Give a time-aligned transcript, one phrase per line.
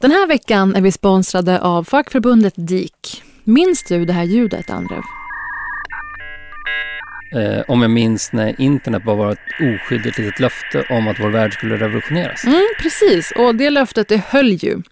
[0.00, 3.22] Den här veckan är vi sponsrade av fackförbundet DIK.
[3.44, 5.02] Minns du det här ljudet, Andrev?
[7.32, 11.28] Eh, om jag minns när internet bara var ett oskyldigt litet löfte om att vår
[11.28, 12.44] värld skulle revolutioneras.
[12.44, 14.82] Mm, precis, och det löftet det höll ju.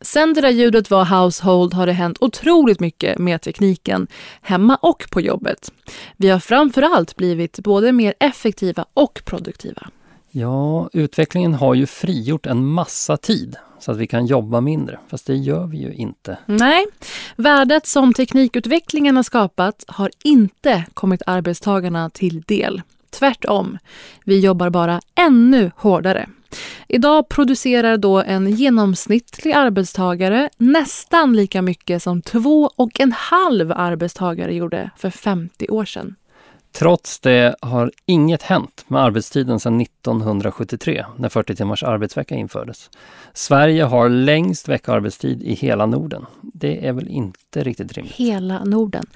[0.00, 4.06] Sen det där ljudet var household har det hänt otroligt mycket med tekniken,
[4.42, 5.72] hemma och på jobbet.
[6.16, 9.88] Vi har framför allt blivit både mer effektiva och produktiva.
[10.30, 14.98] Ja, utvecklingen har ju frigjort en massa tid så att vi kan jobba mindre.
[15.08, 16.38] Fast det gör vi ju inte.
[16.46, 16.86] Nej,
[17.36, 22.82] värdet som teknikutvecklingen har skapat har inte kommit arbetstagarna till del.
[23.10, 23.78] Tvärtom,
[24.24, 26.28] vi jobbar bara ännu hårdare.
[26.88, 34.54] Idag producerar då en genomsnittlig arbetstagare nästan lika mycket som två och en halv arbetstagare
[34.54, 36.14] gjorde för 50 år sedan.
[36.78, 42.90] Trots det har inget hänt med arbetstiden sedan 1973 när 40 timmars arbetsvecka infördes.
[43.32, 46.26] Sverige har längst veckoarbetstid i hela Norden.
[46.42, 48.14] Det är väl inte riktigt rimligt?
[48.14, 49.06] Hela Norden.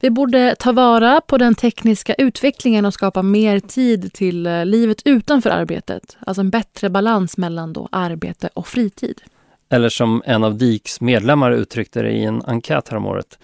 [0.00, 5.02] Vi borde ta vara på den tekniska utvecklingen och skapa mer tid till eh, livet
[5.04, 6.16] utanför arbetet.
[6.20, 9.20] Alltså en bättre balans mellan då arbete och fritid.
[9.68, 13.38] Eller som en av DIKs medlemmar uttryckte det i en enkät häromåret.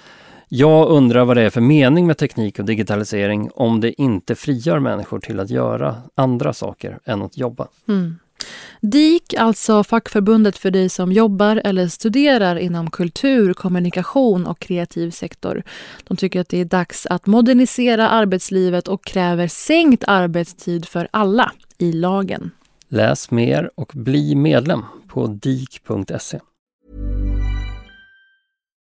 [0.49, 4.79] Jag undrar vad det är för mening med teknik och digitalisering om det inte frigör
[4.79, 7.69] människor till att göra andra saker än att jobba.
[7.89, 8.19] Mm.
[8.81, 15.63] DIK, alltså fackförbundet för dig som jobbar eller studerar inom kultur, kommunikation och kreativ sektor.
[16.05, 21.53] De tycker att det är dags att modernisera arbetslivet och kräver sänkt arbetstid för alla
[21.79, 22.51] i lagen.
[22.89, 26.41] Läs mer och bli medlem på dik.se.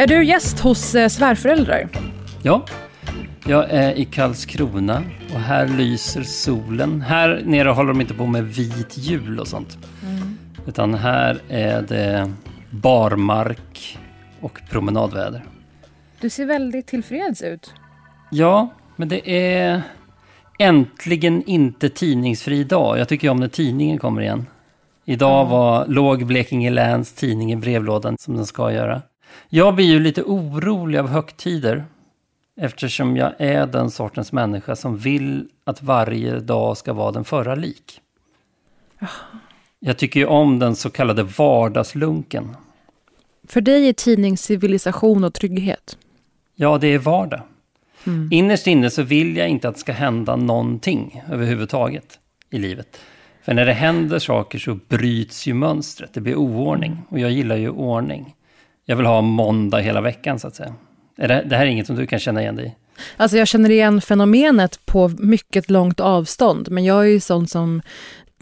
[0.00, 1.88] Är du gäst hos eh, svärföräldrar?
[2.42, 2.64] Ja,
[3.46, 5.02] jag är i Karlskrona
[5.34, 7.00] och här lyser solen.
[7.00, 9.78] Här nere håller de inte på med vit jul och sånt.
[10.02, 10.38] Mm.
[10.66, 12.32] Utan här är det
[12.70, 13.98] barmark
[14.40, 15.44] och promenadväder.
[16.20, 17.74] Du ser väldigt tillfreds ut.
[18.30, 19.82] Ja, men det är
[20.58, 22.98] äntligen inte tidningsfri dag.
[22.98, 24.46] Jag tycker om när tidningen kommer igen.
[25.04, 29.02] Idag var, låg Blekinge Läns tidning i brevlådan som den ska göra.
[29.48, 31.84] Jag blir ju lite orolig av högtider
[32.60, 37.54] eftersom jag är den sortens människa som vill att varje dag ska vara den förra
[37.54, 38.00] lik.
[39.78, 42.56] Jag tycker ju om den så kallade vardagslunken.
[43.48, 45.98] För dig är tidning civilisation och trygghet?
[46.54, 47.40] Ja, det är vardag.
[48.06, 48.28] Mm.
[48.32, 52.18] Innerst inne så vill jag inte att det ska hända någonting överhuvudtaget
[52.50, 53.00] i livet.
[53.42, 57.02] För när det händer saker så bryts ju mönstret, det blir oordning.
[57.08, 58.34] Och jag gillar ju ordning.
[58.90, 60.74] Jag vill ha måndag hela veckan så att säga.
[61.16, 62.74] Det, det här är inget som du kan känna igen dig i?
[63.16, 67.82] Alltså jag känner igen fenomenet på mycket långt avstånd, men jag är ju sån som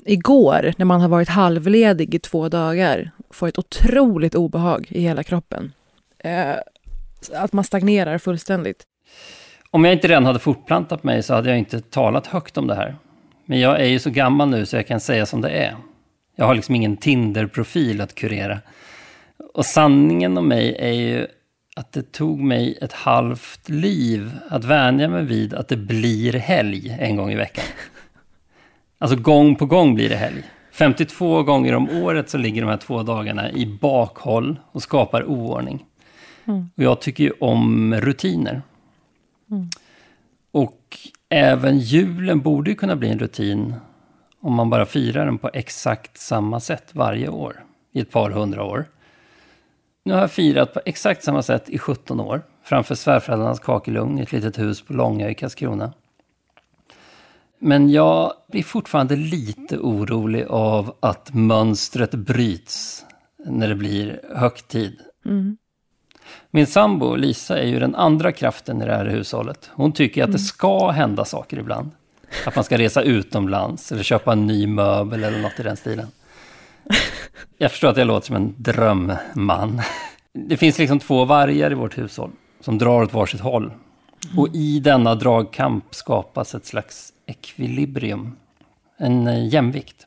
[0.05, 5.23] igår, när man har varit halvledig i två dagar, får ett otroligt obehag i hela
[5.23, 5.73] kroppen.
[6.19, 6.55] Eh,
[7.35, 8.83] att man stagnerar fullständigt.
[9.71, 12.75] Om jag inte redan hade fortplantat mig så hade jag inte talat högt om det
[12.75, 12.97] här.
[13.47, 15.77] Men jag är ju så gammal nu så jag kan säga som det är.
[16.37, 18.59] Jag har liksom ingen Tinder-profil att kurera.
[19.58, 21.26] Och sanningen om mig är ju
[21.76, 26.96] att det tog mig ett halvt liv att vänja mig vid att det blir helg
[27.00, 27.64] en gång i veckan.
[28.99, 30.43] Alltså gång på gång blir det helg.
[30.72, 35.84] 52 gånger om året så ligger de här två dagarna i bakhåll och skapar oordning.
[36.44, 36.70] Mm.
[36.76, 38.62] Och jag tycker ju om rutiner.
[39.50, 39.69] Mm.
[40.50, 43.75] Och även julen borde ju kunna bli en rutin
[44.40, 48.64] om man bara firar den på exakt samma sätt varje år i ett par hundra
[48.64, 48.87] år.
[50.08, 54.22] Nu har jag firat på exakt samma sätt i 17 år framför svärföräldrarnas kakelugn i
[54.22, 55.93] ett litet hus på Långö i Karlskrona.
[57.58, 63.05] Men jag blir fortfarande lite orolig av att mönstret bryts
[63.46, 65.00] när det blir högtid.
[65.26, 65.56] Mm.
[66.50, 69.70] Min sambo Lisa är ju den andra kraften i det här hushållet.
[69.72, 70.38] Hon tycker att det mm.
[70.38, 71.90] ska hända saker ibland.
[72.46, 76.06] Att man ska resa utomlands eller köpa en ny möbel eller något i den stilen.
[77.58, 79.82] Jag förstår att jag låter som en drömman.
[80.32, 82.31] Det finns liksom två vargar i vårt hushåll
[82.61, 83.73] som drar åt varsitt håll.
[84.37, 88.37] Och i denna dragkamp skapas ett slags ekvilibrium,
[88.96, 90.06] en eh, jämvikt.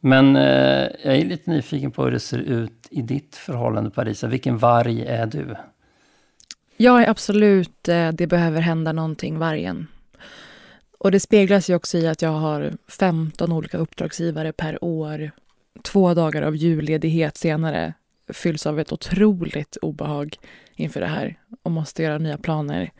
[0.00, 4.26] Men eh, jag är lite nyfiken på hur det ser ut i ditt förhållande Parisa.
[4.26, 5.56] Vilken varg är du?
[6.76, 9.86] Jag är absolut, eh, det behöver hända någonting, vargen.
[10.98, 15.30] Och det speglas ju också i att jag har 15 olika uppdragsgivare per år.
[15.82, 17.92] Två dagar av julledighet senare
[18.32, 20.36] fylls av ett otroligt obehag
[20.76, 22.90] inför det här och måste göra nya planer.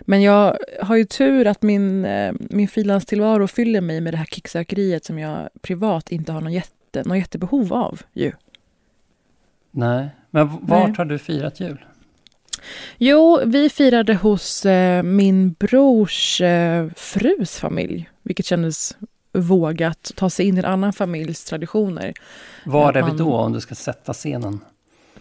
[0.00, 4.26] Men jag har ju tur att min, eh, min frilanstillvaro fyller mig med det här
[4.26, 8.00] kicksökeriet som jag privat inte har någon jätte, någon jättebehov av.
[8.12, 8.32] Ju.
[9.70, 10.94] Nej, men vart Nej.
[10.96, 11.84] har du firat jul?
[12.98, 18.96] Jo, vi firade hos eh, min brors eh, frus familj, vilket kändes
[19.32, 20.12] vågat.
[20.16, 22.12] Ta sig in i en annan familjs traditioner.
[22.66, 23.10] Var är man...
[23.10, 24.60] vi då, om du ska sätta scenen?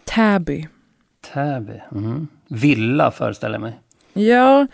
[0.04, 0.68] Täby.
[1.34, 2.28] Täby, mm.
[2.48, 3.80] Villa föreställer jag mig.
[4.14, 4.68] Ja,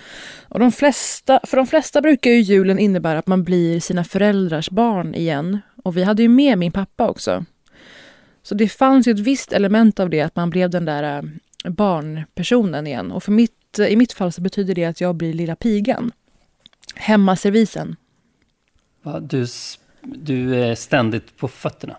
[0.50, 4.70] och de flesta, för de flesta brukar ju julen innebära att man blir sina föräldrars
[4.70, 5.60] barn igen.
[5.84, 7.46] Och vi hade ju med min pappa också.
[8.44, 11.18] Så det fanns ju ett visst element av det, att man blev den där
[11.64, 13.12] äh, barnpersonen igen.
[13.12, 16.12] Och för mitt, i mitt fall så betyder det att jag blir lilla pigan.
[16.96, 17.96] Hemmaservisen.
[19.22, 19.46] Du,
[20.02, 21.96] du är ständigt på fötterna.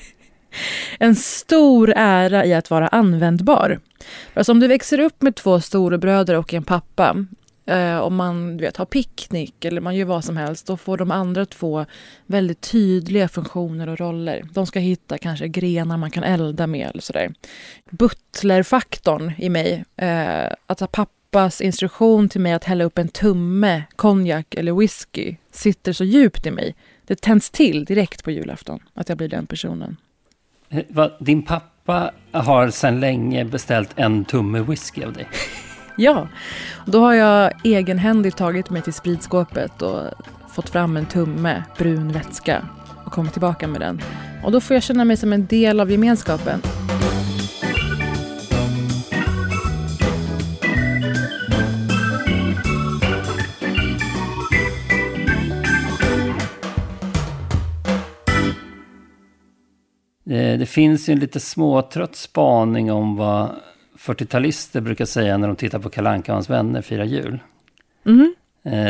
[0.98, 3.80] en stor ära i att vara användbar.
[4.34, 7.26] Alltså om du växer upp med två storebröder och en pappa
[7.66, 10.96] eh, om man du vet, har picknick eller man gör vad som helst, då får
[10.96, 11.86] de andra två
[12.26, 14.44] väldigt tydliga funktioner och roller.
[14.52, 17.34] De ska hitta kanske grenar man kan elda med eller sådär.
[17.90, 24.54] Butlerfaktorn i mig, eh, pappa pappas instruktion till mig att hälla upp en tumme konjak
[24.54, 26.74] eller whisky sitter så djupt i mig.
[27.04, 29.96] Det tänds till direkt på julafton, att jag blir den personen.
[31.20, 35.28] Din pappa har sedan länge beställt en tumme whisky av dig.
[35.96, 36.28] ja,
[36.86, 40.10] då har jag egenhändigt tagit mig till spritskåpet och
[40.54, 42.68] fått fram en tumme brun vätska
[43.06, 44.00] och kommit tillbaka med den.
[44.44, 46.62] Och då får jag känna mig som en del av gemenskapen.
[60.32, 63.50] Det finns ju en lite småtrött spaning om vad
[63.98, 67.38] 40-talister brukar säga när de tittar på Kalanka och hans vänner firar jul.
[68.06, 68.34] Mm.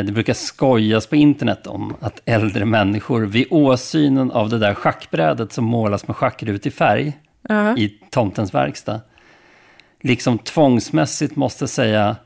[0.07, 5.53] Det brukar skojas på internet om att äldre människor vid åsynen av det där schackbrädet
[5.53, 7.13] som målas med schackrutig färg uh
[7.57, 7.79] -huh.
[7.79, 9.01] i tomtens verkstad,
[10.01, 12.17] liksom tvångsmässigt måste säga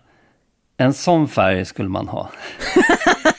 [0.77, 2.31] en sån färg skulle man ha.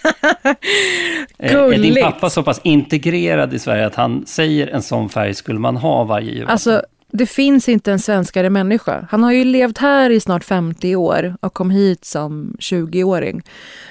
[1.37, 5.59] är din pappa så pass integrerad i Sverige att han säger en sån färg skulle
[5.59, 6.47] man ha varje jul?
[6.47, 9.07] Alltså, det finns inte en svenskare människa.
[9.11, 13.41] Han har ju levt här i snart 50 år och kom hit som 20-åring.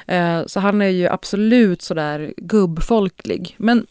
[0.06, 3.54] Eh, så han är ju absolut sådär gubbfolklig.
[3.58, 3.86] Men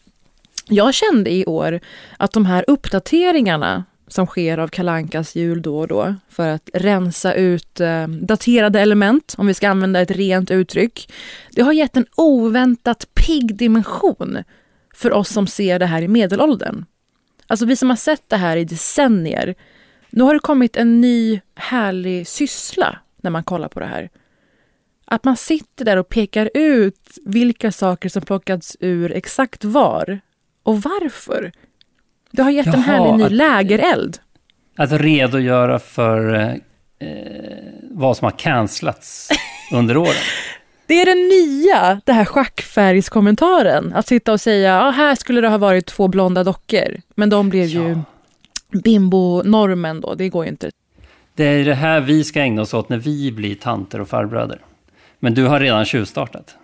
[0.68, 1.80] jag kände i år
[2.16, 7.34] att de här uppdateringarna som sker av Kalankas jul då och då för att rensa
[7.34, 11.12] ut eh, daterade element, om vi ska använda ett rent uttryck.
[11.52, 14.38] Det har gett en oväntat pigg dimension
[14.94, 16.84] för oss som ser det här i medelåldern.
[17.46, 19.54] Alltså vi som har sett det här i decennier.
[20.10, 24.10] Nu har det kommit en ny härlig syssla när man kollar på det här.
[25.04, 30.20] Att man sitter där och pekar ut vilka saker som plockats ur exakt var
[30.62, 31.52] och varför.
[32.36, 34.18] Det har gett Jaha, en härlig ny att, lägereld.
[34.76, 37.08] Att redogöra för eh,
[37.90, 39.28] vad som har cancellats
[39.72, 40.12] under åren.
[40.88, 43.92] Det är det nya, det här schackfärgskommentaren.
[43.92, 47.00] Att sitta och säga, ja, här skulle det ha varit två blonda dockor.
[47.14, 47.98] Men de blev ju Ja.
[48.84, 50.70] bimbo-normen då, det går ju inte.
[51.34, 54.60] Det är det här vi ska ägna oss åt när vi blir tanter och farbröder.
[55.18, 56.56] Men du har redan tjuvstartat.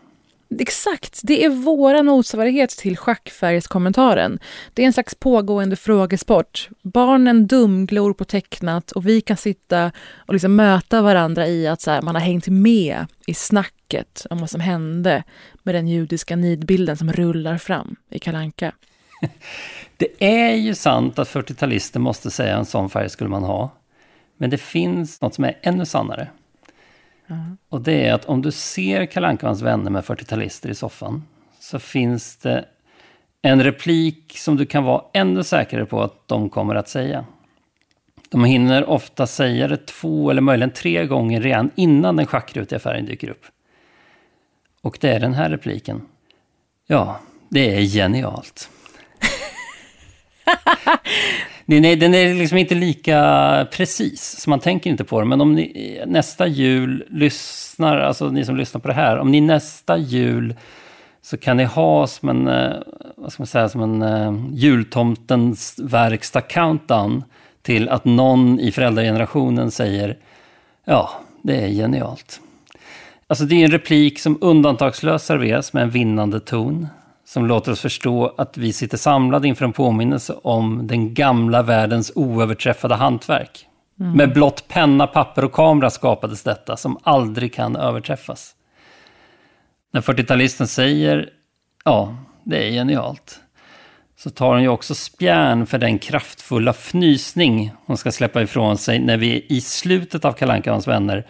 [0.58, 4.38] Exakt, det är våran motsvarighet till schackfärgskommentaren.
[4.74, 6.68] Det är en slags pågående frågesport.
[6.82, 9.92] Barnen dumglor på tecknat och vi kan sitta
[10.26, 14.38] och liksom möta varandra i att så här, man har hängt med i snacket om
[14.38, 15.24] vad som hände
[15.62, 18.72] med den judiska nidbilden som rullar fram i Kalanka.
[19.96, 23.70] Det är ju sant att 40-talister måste säga en sån färg skulle man ha.
[24.36, 26.28] Men det finns något som är ännu sannare.
[27.68, 31.24] Och det är att om du ser Kalle hans vänner med 40-talister i soffan
[31.60, 32.64] så finns det
[33.42, 37.24] en replik som du kan vara ännu säkrare på att de kommer att säga.
[38.30, 43.06] De hinner ofta säga det två eller möjligen tre gånger redan innan den schackrutiga färgen
[43.06, 43.44] dyker upp.
[44.82, 46.02] Och det är den här repliken.
[46.86, 48.70] Ja, det är genialt.
[51.72, 55.26] Den är, den är liksom inte lika precis, så man tänker inte på det.
[55.26, 59.40] Men om ni nästa jul lyssnar, alltså ni som lyssnar på det här, om ni
[59.40, 60.54] nästa jul
[61.22, 62.72] så kan ni ha som en, eh,
[63.16, 67.24] vad ska man säga, som en uh, jultomtens verkstad countdown
[67.62, 70.16] till att någon i föräldragenerationen säger
[70.84, 71.10] ja,
[71.42, 72.40] det är genialt.
[73.26, 76.88] Alltså det är en replik som undantagslöst serveras med en vinnande ton
[77.32, 82.12] som låter oss förstå att vi sitter samlade inför en påminnelse om den gamla världens
[82.14, 83.66] oöverträffade hantverk.
[83.96, 88.54] Med blott penna, papper och kamera skapades detta som aldrig kan överträffas.
[89.92, 91.30] När 40-talisten säger
[91.84, 93.40] ja, det är genialt,
[94.16, 98.98] så tar hon ju också spjärn för den kraftfulla fnysning hon ska släppa ifrån sig
[98.98, 101.26] när vi i slutet av Kalle Anka och hans vänner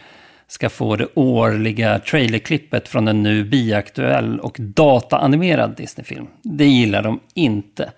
[0.53, 6.27] ska få det årliga trailerklippet från en nu biaktuell och dataanimerad Disneyfilm.
[6.43, 7.93] Det gillar de inte.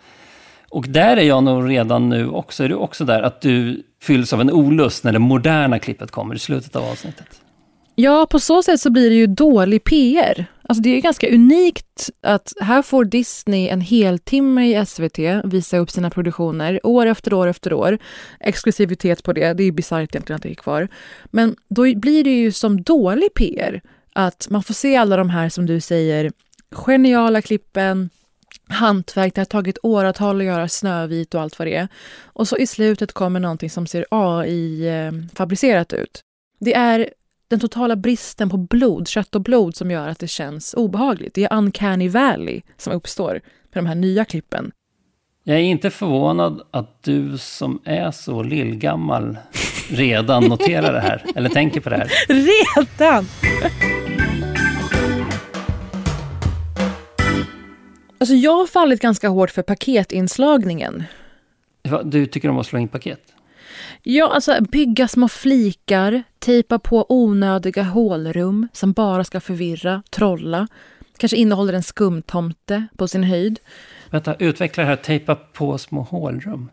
[0.68, 4.32] Och där är jag nog redan nu också, är du också där att du fylls
[4.32, 7.43] av en olust när det moderna klippet kommer i slutet av avsnittet?
[7.94, 10.46] Ja, på så sätt så blir det ju dålig PR.
[10.62, 15.78] Alltså det är ju ganska unikt att här får Disney en heltimme i SVT visa
[15.78, 17.98] upp sina produktioner år efter år efter år.
[18.40, 20.88] Exklusivitet på det, det är ju bisarrt egentligen att det är kvar.
[21.24, 23.80] Men då blir det ju som dålig PR
[24.12, 26.32] att man får se alla de här, som du säger,
[26.70, 28.10] geniala klippen,
[28.68, 31.88] hantverk, det har tagit åratal att göra Snövit och allt vad det är.
[32.22, 36.20] Och så i slutet kommer någonting som ser AI-fabricerat eh, ut.
[36.60, 37.08] Det är
[37.54, 41.34] den totala bristen på blod, kött och blod som gör att det känns obehagligt.
[41.34, 44.73] Det är uncanny valley som uppstår med de här nya klippen.
[45.44, 49.37] Jag är inte förvånad att du som är så lillgammal
[49.88, 52.11] redan noterar det här, eller tänker på det här.
[52.99, 53.26] Redan!
[58.18, 61.04] Alltså jag har fallit ganska hårt för paketinslagningen.
[62.04, 63.33] Du tycker om att slå in paket?
[64.02, 70.68] Ja, alltså bygga små flikar, tejpa på onödiga hålrum som bara ska förvirra, trolla.
[71.16, 73.60] Kanske innehåller en skumtomte på sin höjd.
[74.10, 76.70] Vänta, utveckla det här, tejpa på små hålrum.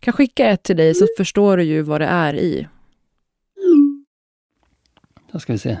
[0.00, 2.66] Kan skicka ett till dig så förstår du ju vad det är i.
[5.32, 5.78] Då ska vi se.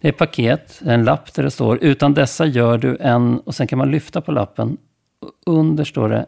[0.00, 3.66] Det är paket, en lapp där det står utan dessa gör du en och sen
[3.66, 4.76] kan man lyfta på lappen.
[5.20, 6.26] Och under står det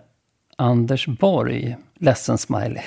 [0.56, 2.82] Anders Borg, ledsen smiley.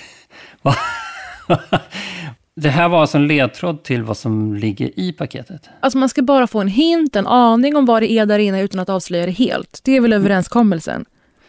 [2.56, 5.70] Det här var alltså en ledtråd till vad som ligger i paketet.
[5.80, 8.62] Alltså man ska bara få en hint, en aning om vad det är där inne
[8.62, 9.82] utan att avslöja det helt.
[9.84, 11.06] Det är väl överenskommelsen?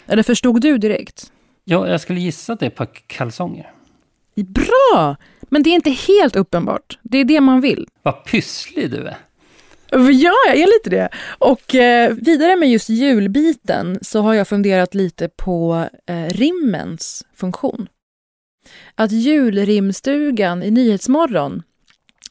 [0.06, 1.32] Eller förstod du direkt?
[1.64, 3.72] Ja, jag skulle gissa att det är packkalsonger.
[4.36, 5.16] Bra!
[5.42, 6.98] Men det är inte helt uppenbart.
[7.02, 7.86] Det är det man vill.
[8.02, 9.16] Vad pysslig du är.
[9.94, 11.08] Ja, jag är lite det.
[11.38, 17.88] Och eh, vidare med just julbiten så har jag funderat lite på eh, rimmens funktion.
[18.94, 21.62] Att julrimstugan i Nyhetsmorgon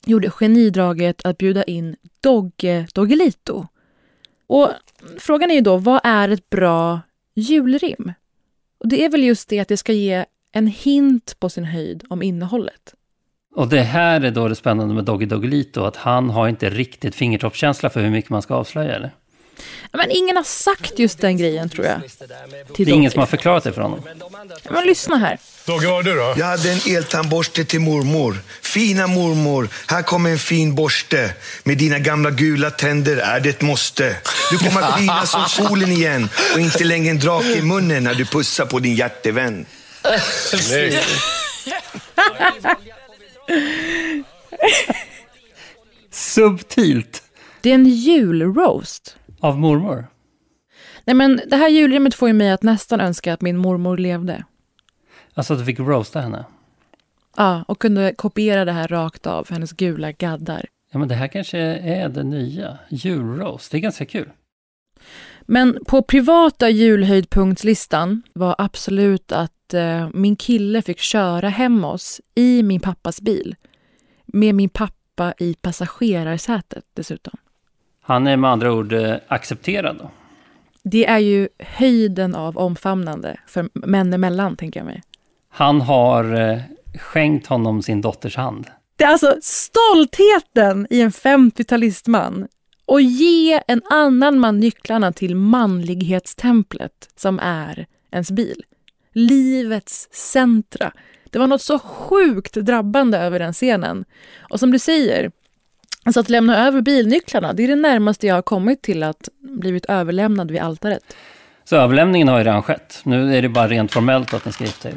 [0.06, 3.68] gjorde genidraget att bjuda in Dogge Doggelito.
[4.48, 4.70] Och
[5.18, 7.01] frågan är ju då, vad är ett bra
[7.36, 8.13] julrim?
[8.80, 12.03] Och det är väl just det att det ska ge en hint på sin höjd
[12.10, 12.94] om innehållet.
[13.55, 17.15] Och det här är då det spännande med Doggy Doggelito, att han har inte riktigt
[17.15, 19.12] fingertoppskänsla för hur mycket man ska avslöja, eller?
[19.91, 22.01] Men ingen har sagt just den grejen, tror jag.
[22.74, 24.01] Till Det är ingen som har förklarat det för honom.
[24.70, 25.39] Men lyssna här.
[25.65, 26.34] Dogge, vad har du då?
[26.38, 28.38] Jag hade en eltandborste till mormor.
[28.62, 31.34] Fina mormor, här kommer en fin borste.
[31.63, 34.15] Med dina gamla gula tänder är det ett måste.
[34.51, 38.13] Du kommer att skina som solen igen och inte längre en drake i munnen när
[38.13, 39.65] du pussar på din hjärtevän.
[46.10, 47.24] Subtilt.
[47.62, 49.17] Det är en julroast.
[49.39, 50.08] Av mormor.
[51.05, 54.46] Nej, men det här julrimmet får ju mig att nästan önska att min mormor levde.
[55.34, 56.46] Alltså att du fick roasta henne.
[57.38, 60.65] Ja, och kunde kopiera det här rakt av, hennes gula gaddar.
[60.91, 62.77] Ja, men det här kanske är det nya.
[62.89, 63.72] Julroast.
[63.72, 64.29] Det är ganska kul.
[65.41, 72.63] Men på privata julhöjdpunktslistan var absolut att eh, min kille fick köra hem oss i
[72.63, 73.55] min pappas bil.
[74.25, 77.33] Med min pappa i passagerarsätet dessutom.
[78.01, 80.11] Han är med andra ord eh, accepterad då.
[80.83, 85.01] Det är ju höjden av omfamnande för män emellan, tänker jag mig.
[85.49, 86.59] Han har eh,
[86.99, 88.67] skänkt honom sin dotters hand.
[88.95, 92.47] Det är alltså stoltheten i en 50-talistman
[92.85, 98.63] och ge en annan man nycklarna till manlighetstemplet som är ens bil.
[99.13, 100.91] Livets centra.
[101.30, 104.06] Det var något så sjukt drabbande över den scenen.
[104.50, 105.32] Och som du säger,
[106.03, 109.86] alltså att lämna över bilnycklarna, det är det närmaste jag har kommit till att blivit
[109.86, 111.15] överlämnad vid altaret.
[111.63, 113.01] Så överlämningen har ju redan skett.
[113.03, 114.96] Nu är det bara rent formellt att ni ska gifta er.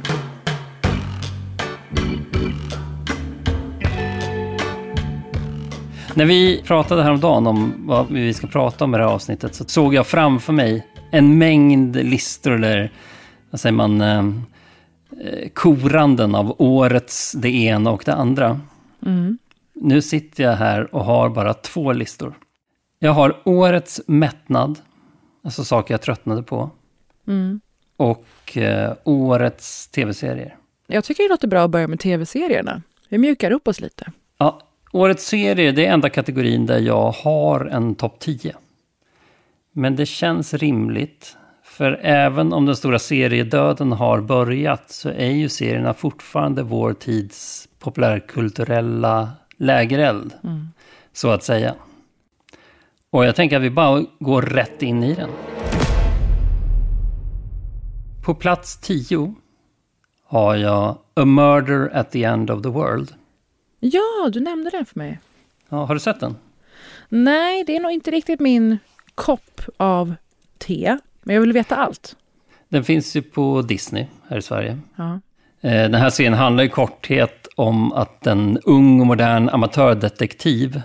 [6.15, 9.65] När vi pratade häromdagen om vad vi ska prata om i det här avsnittet så
[9.65, 12.93] såg jag framför mig en mängd listor eller
[13.55, 14.19] vad säger man, eh,
[15.21, 18.61] eh, koranden av årets det ena och det andra.
[19.07, 19.39] Mm.
[19.75, 22.35] Nu sitter jag här och har bara två listor.
[22.99, 24.79] Jag har årets mättnad,
[25.45, 26.71] alltså saker jag tröttnade på.
[27.27, 27.61] Mm.
[27.97, 30.57] Och eh, årets tv-serier.
[30.87, 32.83] Jag tycker det låter bra att börja med tv-serierna.
[33.09, 34.13] Vi mjukar upp oss lite.
[34.39, 34.61] Ja,
[34.93, 38.57] årets serie, det är enda kategorin där jag har en topp 10.
[39.73, 41.37] Men det känns rimligt.
[41.75, 47.69] För även om den stora seriedöden har börjat så är ju serierna fortfarande vår tids
[47.79, 50.33] populärkulturella lägereld.
[50.45, 50.69] Mm.
[51.13, 51.75] Så att säga.
[53.11, 55.31] Och jag tänker att vi bara går rätt in i den.
[58.25, 59.35] På plats 10
[60.25, 63.15] har jag A Murder at the End of the World.
[63.81, 65.21] Ja, du nämnde den för mig.
[65.69, 66.37] Ja, har du sett den?
[67.09, 68.79] Nej, det är nog inte riktigt min
[69.15, 70.15] kopp av
[70.59, 70.99] te.
[71.25, 72.17] Men jag vill veta allt.
[72.69, 74.79] Den finns ju på Disney här i Sverige.
[74.97, 75.21] Ja.
[75.61, 80.83] Eh, Den här serien handlar i korthet om att en ung och modern amatördetektiv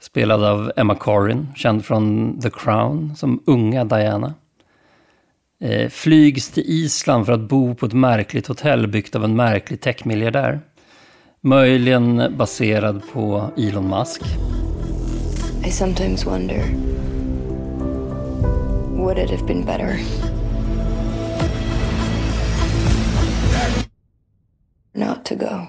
[0.00, 4.34] spelad av Emma Corrin, känd från The Crown som unga Diana.
[5.60, 9.80] eh, Flygs till Island för att bo på ett märkligt hotell byggt av en märklig
[9.80, 10.60] techmiljardär.
[11.40, 14.22] Möjligen baserad på Elon Musk.
[15.66, 16.62] I sometimes wonder
[18.96, 19.98] would it have been better
[24.94, 25.66] not to go?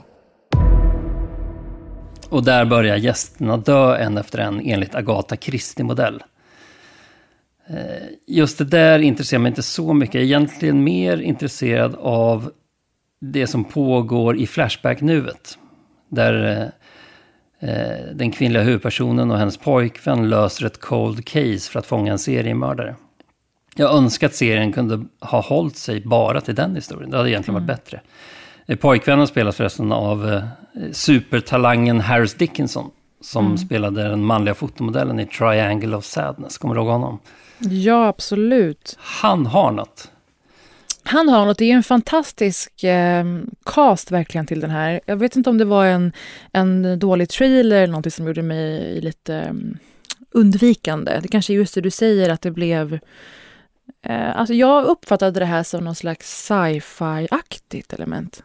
[2.29, 6.23] Och där börjar gästerna dö en efter en enligt Agatha Christie-modell.
[7.69, 10.15] Eh, just det där intresserar mig inte så mycket.
[10.15, 12.51] Jag är egentligen mer intresserad av
[13.21, 15.57] det som pågår i Flashback-nuet.
[16.09, 16.71] Där
[17.61, 22.11] eh, eh, den kvinnliga huvudpersonen och hennes pojkvän löser ett cold case för att fånga
[22.11, 22.95] en seriemördare.
[23.77, 27.11] Jag önskar att serien kunde ha hållit sig bara till den historien.
[27.11, 28.01] Det hade egentligen varit bättre.
[28.65, 30.43] Eh, Pojkvännen spelas förresten av eh,
[30.91, 32.91] supertalangen Harris Dickinson.
[33.21, 36.57] Som spelade den manliga fotomodellen i Triangle of Sadness.
[36.57, 37.19] Kommer du ihåg honom?
[37.59, 38.97] Ja, absolut.
[38.99, 40.11] Han har något.
[41.03, 43.25] Han har något, det är en fantastisk eh,
[43.65, 45.01] cast verkligen till den här.
[45.05, 46.11] Jag vet inte om det var en,
[46.51, 49.77] en dålig trailer eller någonting som gjorde mig lite mm,
[50.31, 51.19] undvikande.
[51.21, 52.99] Det kanske är just det du säger att det blev...
[54.01, 58.43] Eh, alltså jag uppfattade det här som någon slags sci-fi-aktigt element.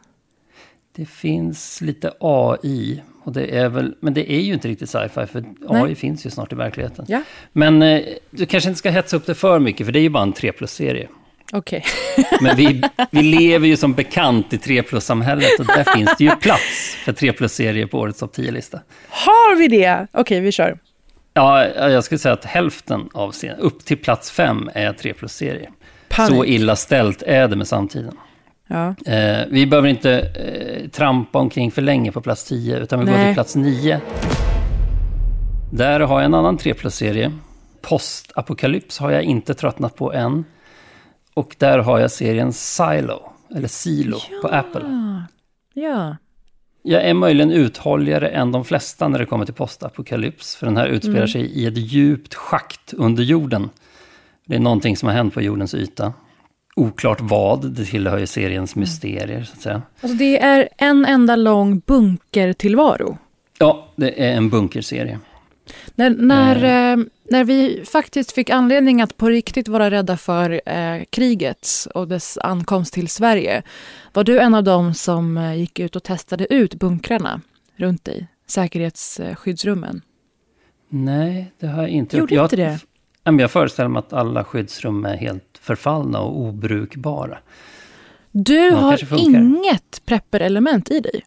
[0.97, 3.03] Det finns lite AI.
[3.25, 5.95] Och det är väl, men det är ju inte riktigt sci-fi, för AI Nej.
[5.95, 7.05] finns ju snart i verkligheten.
[7.09, 7.23] Ja.
[7.53, 10.09] Men eh, du kanske inte ska hetsa upp det för mycket, för det är ju
[10.09, 11.09] bara en 3 plus-serie.
[11.53, 11.85] Okej.
[12.41, 16.31] Men vi, vi lever ju som bekant i 3 plus-samhället och där finns det ju
[16.31, 18.81] plats för 3 plus-serier på årets topp 10-lista.
[19.09, 20.07] Har vi det?
[20.13, 20.79] Okej, vi kör.
[21.35, 25.71] Ja, jag skulle säga att hälften av serien, upp till plats 5, är 3 plus-serier.
[26.29, 28.17] Så illa ställt är det med samtiden.
[28.67, 28.95] Ja.
[29.07, 33.13] Eh, vi behöver inte eh, trampa omkring för länge på plats 10, utan vi går
[33.13, 33.27] Nej.
[33.27, 34.01] till plats 9.
[35.73, 37.33] Där har jag en annan 3 plus-serie.
[37.81, 40.45] Postapokalyps har jag inte tröttnat på än.
[41.35, 44.83] Och där har jag serien Silo, eller Silo, på Apple.
[45.75, 46.17] Ja.
[46.83, 50.57] Jag är möjligen uthålligare än de flesta när det kommer till postapokalyps.
[50.57, 51.29] För den här utspelar Mm.
[51.29, 53.71] sig i ett djupt schakt under jorden.
[54.47, 56.13] Det är någonting som har hänt på jordens yta.
[56.77, 59.83] Oklart vad, det tillhör ju seriens mysterier så att säga.
[60.01, 63.19] Alltså det är en enda lång bunkertillvaro.
[63.59, 65.19] Ja, det är en bunkerserie.
[65.95, 67.05] När, när, eh.
[67.33, 72.39] När vi faktiskt fick anledning att på riktigt vara rädda för eh, kriget och dess
[72.39, 73.63] ankomst till Sverige,
[74.13, 77.41] var du en av dem som eh, gick ut och testade ut bunkrarna
[77.77, 80.03] runt dig, säkerhetsskyddsrummen?
[80.89, 82.31] Nej, det har jag inte gjort.
[82.31, 82.79] Gjorde inte det?
[83.25, 87.39] Jag, jag föreställer mig att alla skyddsrum är helt förfallna och obrukbara.
[88.31, 91.23] Du har inget prepper-element i dig?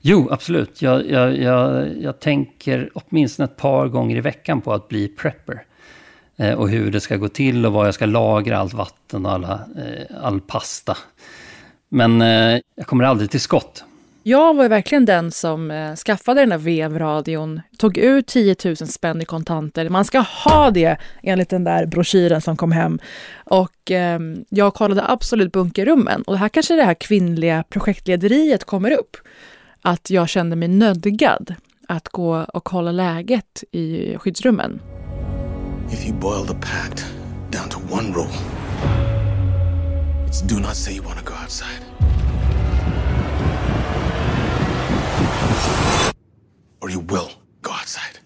[0.00, 0.82] Jo, absolut.
[0.82, 5.64] Jag, jag, jag, jag tänker åtminstone ett par gånger i veckan på att bli prepper.
[6.36, 9.32] Eh, och hur det ska gå till och var jag ska lagra allt vatten och
[9.32, 10.96] alla, eh, all pasta.
[11.88, 13.84] Men eh, jag kommer aldrig till skott.
[14.24, 19.22] Jag var verkligen den som eh, skaffade den där vevradion, tog ut 10 000 spänn
[19.22, 19.88] i kontanter.
[19.88, 22.98] Man ska ha det enligt den där broschyren som kom hem.
[23.44, 26.22] Och eh, jag kollade absolut bunkerrummen.
[26.22, 29.16] Och här kanske det här kvinnliga projektlederiet kommer upp
[29.82, 31.54] att jag kände mig nödgad
[31.88, 34.80] att gå och kolla läget i skyddsrummen.
[35.92, 37.06] If you boil the pact
[37.50, 38.32] down to one rule,
[40.26, 41.82] it's do not say you want to go outside.
[46.80, 47.30] Or you will
[47.62, 48.18] go outside.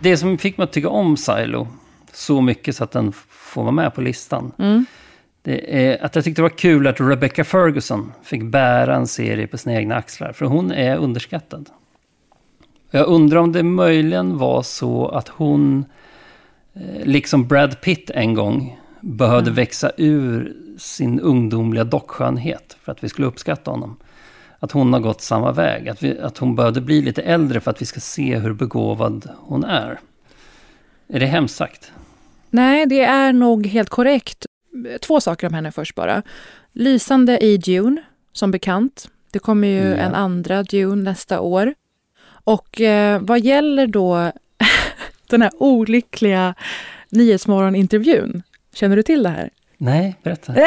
[0.00, 1.68] Det som fick mig att tycka om Silo
[2.12, 4.52] så mycket så att den får vara med på listan.
[4.58, 4.86] Mm
[5.46, 9.58] är att jag tyckte det var kul att Rebecca Ferguson fick bära en serie på
[9.58, 10.32] sina egna axlar.
[10.32, 11.70] För hon är underskattad.
[12.90, 15.84] Jag undrar om det möjligen var så att hon,
[16.74, 19.54] eh, liksom Brad Pitt en gång, behövde mm.
[19.54, 23.96] växa ur sin ungdomliga dockskönhet för att vi skulle uppskatta honom.
[24.58, 25.88] Att hon har gått samma väg.
[25.88, 29.30] Att, vi, att hon behövde bli lite äldre för att vi ska se hur begåvad
[29.36, 30.00] hon är.
[31.08, 31.92] Är det hemskt sagt?
[32.50, 34.46] Nej, det är nog helt korrekt
[35.02, 36.22] två saker om henne först bara.
[36.72, 39.08] Lysande i Dune, som bekant.
[39.32, 39.98] Det kommer ju mm.
[39.98, 41.74] en andra Dune nästa år.
[42.44, 44.32] Och eh, vad gäller då
[45.30, 46.54] den här olyckliga
[47.08, 48.42] Nyhetsmorgon-intervjun,
[48.74, 49.50] känner du till det här?
[49.76, 50.54] Nej, berätta.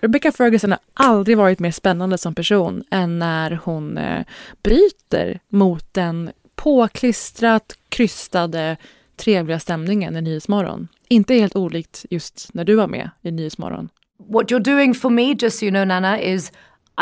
[0.00, 4.24] Rebecca Ferguson har aldrig varit mer spännande som person än när hon eh,
[4.62, 8.76] bryter mot den påklistrat krystade
[9.16, 10.88] trevliga stämningen i Nyhetsmorgon.
[11.08, 13.88] Inte helt olikt just när du var med i Nyhetsmorgon.
[14.28, 16.52] What you're doing for me, just so you know Nana, is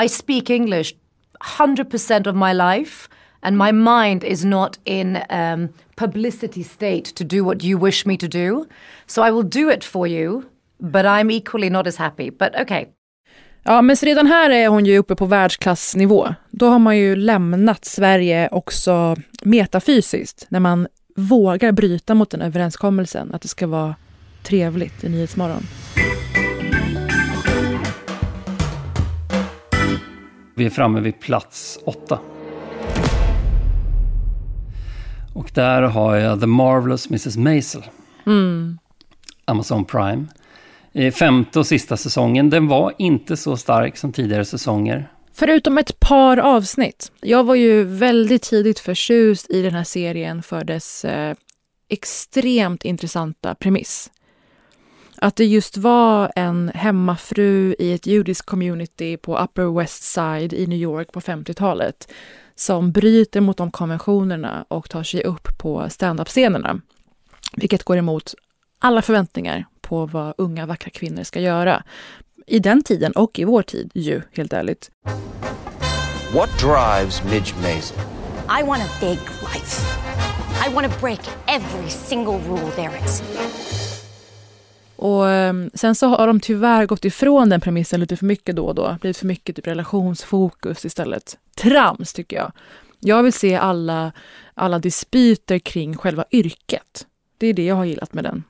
[0.04, 0.94] I speak English
[1.58, 3.08] 100% of my life
[3.40, 8.16] and my mind is not in um, publicity state to do what you wish me
[8.16, 8.66] to do.
[9.06, 10.42] So I will do it for you,
[10.78, 12.30] but I'm equally not as happy.
[12.30, 12.86] But okay.
[13.62, 16.34] Ja, men redan här är hon ju uppe på världsklassnivå.
[16.50, 23.35] Då har man ju lämnat Sverige också metafysiskt, när man vågar bryta mot den överenskommelsen
[23.35, 23.94] att det ska vara
[24.42, 25.62] trevligt i Nyhetsmorgon.
[30.57, 32.18] Vi är framme vid plats åtta.
[35.35, 37.83] Och där har jag The Marvelous Mrs Maisel.
[38.27, 38.79] Mm.
[39.44, 40.27] Amazon Prime.
[41.12, 42.50] Femte och sista säsongen.
[42.50, 45.09] Den var inte så stark som tidigare säsonger.
[45.37, 47.12] Förutom ett par avsnitt.
[47.20, 51.37] Jag var ju väldigt tidigt förtjust i den här serien för dess eh,
[51.88, 54.11] extremt intressanta premiss.
[55.16, 60.66] Att det just var en hemmafru i ett judiskt community på Upper West Side i
[60.66, 62.12] New York på 50-talet
[62.55, 66.81] som bryter mot de konventionerna och tar sig upp på standup-scenerna.
[67.57, 68.35] Vilket går emot
[68.79, 71.83] alla förväntningar på vad unga vackra kvinnor ska göra
[72.46, 74.90] i den tiden och i vår tid ju, helt ärligt.
[76.35, 77.98] What drives Midge Mason?
[78.61, 79.83] I want a big life.
[80.66, 83.22] I want to break every single rule there is.
[84.96, 88.66] Och ehm, sen så har de tyvärr gått ifrån den premissen lite för mycket då
[88.66, 88.96] och då.
[89.00, 91.38] Blivit för mycket typ relationsfokus istället.
[91.57, 92.52] Trams tycker jag.
[93.00, 94.12] Jag vill se alla,
[94.54, 97.07] alla dispyter kring själva yrket.
[97.38, 98.44] Det är det jag har gillat med den.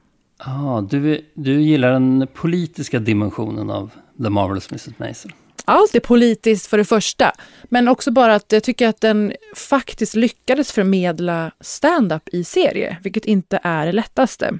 [0.46, 3.90] Ah, du, du gillar den politiska dimensionen av
[4.22, 5.32] The Marvelous Mrs Maisel?
[5.64, 7.32] Allt är politiskt för det första,
[7.64, 13.24] men också bara att jag tycker att den faktiskt lyckades förmedla stand-up i serie, vilket
[13.24, 14.58] inte är det lättaste.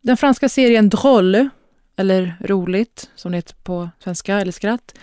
[0.00, 1.48] Den franska serien Droll,
[1.96, 4.94] eller Roligt, som det heter på svenska, eller Skratt,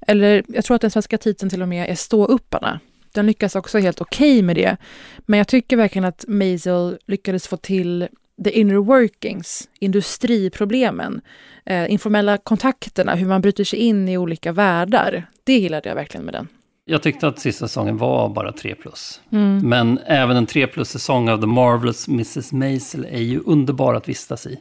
[0.00, 2.80] eller jag tror att den svenska titeln till och med är Ståupparna.
[3.12, 4.76] Den lyckas också helt okej okay med det.
[5.18, 8.08] Men jag tycker verkligen att Maisel lyckades få till
[8.44, 11.20] the inner workings, industriproblemen,
[11.64, 15.26] eh, informella kontakterna, hur man bryter sig in i olika världar.
[15.44, 16.48] Det gillade jag verkligen med den.
[16.84, 19.20] Jag tyckte att sista säsongen var bara 3 plus.
[19.32, 19.68] Mm.
[19.68, 24.08] Men även en 3 plus säsong av The Marvelous Mrs Maisel är ju underbar att
[24.08, 24.60] vistas i.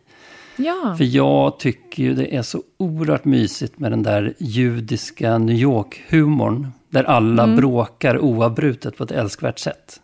[0.56, 0.96] Ja.
[0.98, 6.68] För jag tycker ju det är så oerhört mysigt med den där judiska New York-humorn.
[6.90, 10.02] Där alla bråkar oavbrutet på ett älskvärt sätt.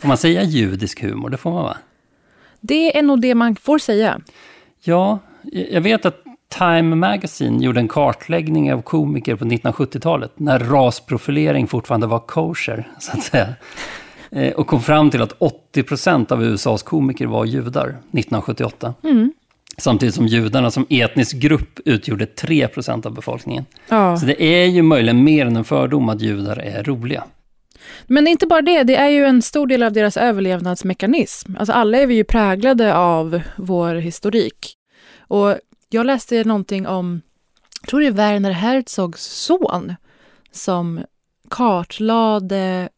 [0.00, 1.30] Får man säga judisk humor?
[1.30, 1.76] Det får man va?
[2.60, 4.20] Det är nog det man får säga.
[4.82, 5.18] Ja,
[5.70, 6.16] jag vet att
[6.58, 13.12] Time Magazine gjorde en kartläggning av komiker på 1970-talet, när rasprofilering fortfarande var kosher, så
[13.12, 13.48] att säga.
[14.30, 15.38] Eh, Och kom fram till att
[15.74, 18.94] 80% av USAs komiker var judar 1978.
[19.78, 23.64] Samtidigt som judarna som etnisk grupp utgjorde 3% av befolkningen.
[23.88, 24.16] Ja.
[24.16, 27.24] Så det är ju möjligen mer än en fördom att judar är roliga.
[28.06, 31.56] Men inte bara det, det är ju en stor del av deras överlevnadsmekanism.
[31.56, 34.76] Alltså alla är vi ju präglade av vår historik.
[35.18, 37.22] Och jag läste någonting om,
[37.80, 39.94] jag tror det är Werner Herzogs son,
[40.52, 41.00] som
[41.48, 42.88] kartlade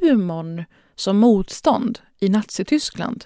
[0.00, 3.24] humorn som motstånd i Nazityskland.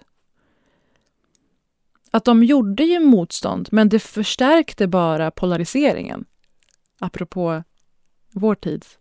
[2.11, 6.25] Att de gjorde ju motstånd, men det förstärkte bara polariseringen.
[6.99, 7.63] Apropå
[8.33, 8.99] vår tids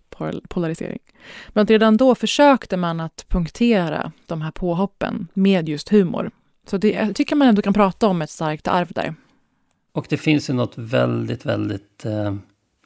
[0.50, 1.00] polarisering.
[1.50, 6.32] Men redan då försökte man att punktera de här påhoppen med just humor.
[6.68, 9.16] Så det, jag tycker man ändå kan prata om ett starkt arv där.
[9.94, 12.36] Och det finns ju något väldigt, väldigt eh,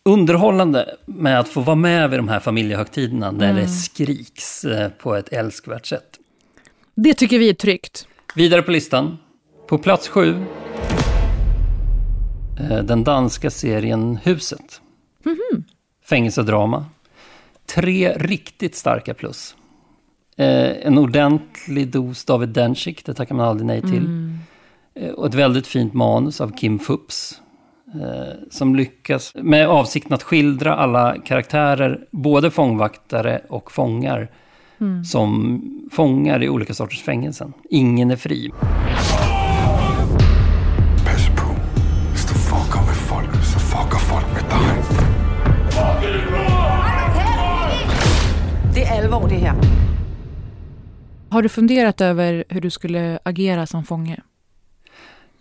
[0.04, 5.16] underhållande med att få vara med vid de här familjehögtiderna där det skriks eh, på
[5.16, 6.20] ett älskvärt sätt.
[6.96, 8.08] Det tycker vi är tryggt.
[8.36, 9.18] Vidare på listan.
[9.68, 10.46] På plats sju.
[12.60, 14.82] Eh, den danska serien Huset.
[16.06, 16.86] Fängelsedrama.
[17.66, 19.56] Tre riktigt starka plus.
[20.38, 24.10] Eh, en ordentlig dos David Dencik, det tackar man aldrig nej till.
[24.96, 27.42] Eh, och ett väldigt fint manus av Kim Fups.
[27.94, 34.32] Eh, som lyckas med avsikten att skildra alla karaktärer, både fångvaktare och fångar,
[35.06, 37.54] som fångar i olika sorters fängelsen.
[37.70, 38.52] Ingen är fri.
[49.32, 49.56] Här.
[51.30, 54.22] Har du funderat över hur du skulle agera som fånge?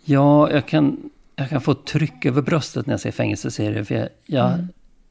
[0.05, 0.97] Ja, jag kan,
[1.35, 3.83] jag kan få tryck över bröstet när jag ser fängelseserier.
[3.83, 4.67] För jag, jag,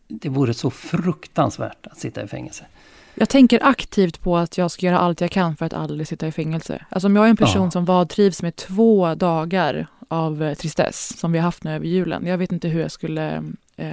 [0.08, 2.64] Det vore så fruktansvärt att sitta i fängelse.
[3.14, 6.26] Jag tänker aktivt på att jag ska göra allt jag kan för att aldrig sitta
[6.26, 6.84] i fängelse.
[6.88, 7.70] Alltså om jag är en person Ja.
[7.70, 12.26] som vantrivs med två dagar av eh, tristess, som vi har haft nu över julen.
[12.26, 13.42] Jag vet inte hur jag skulle
[13.76, 13.92] eh,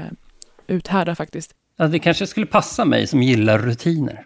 [0.67, 1.51] uthärda faktiskt.
[1.77, 4.25] Ja, det kanske skulle passa mig som gillar rutiner.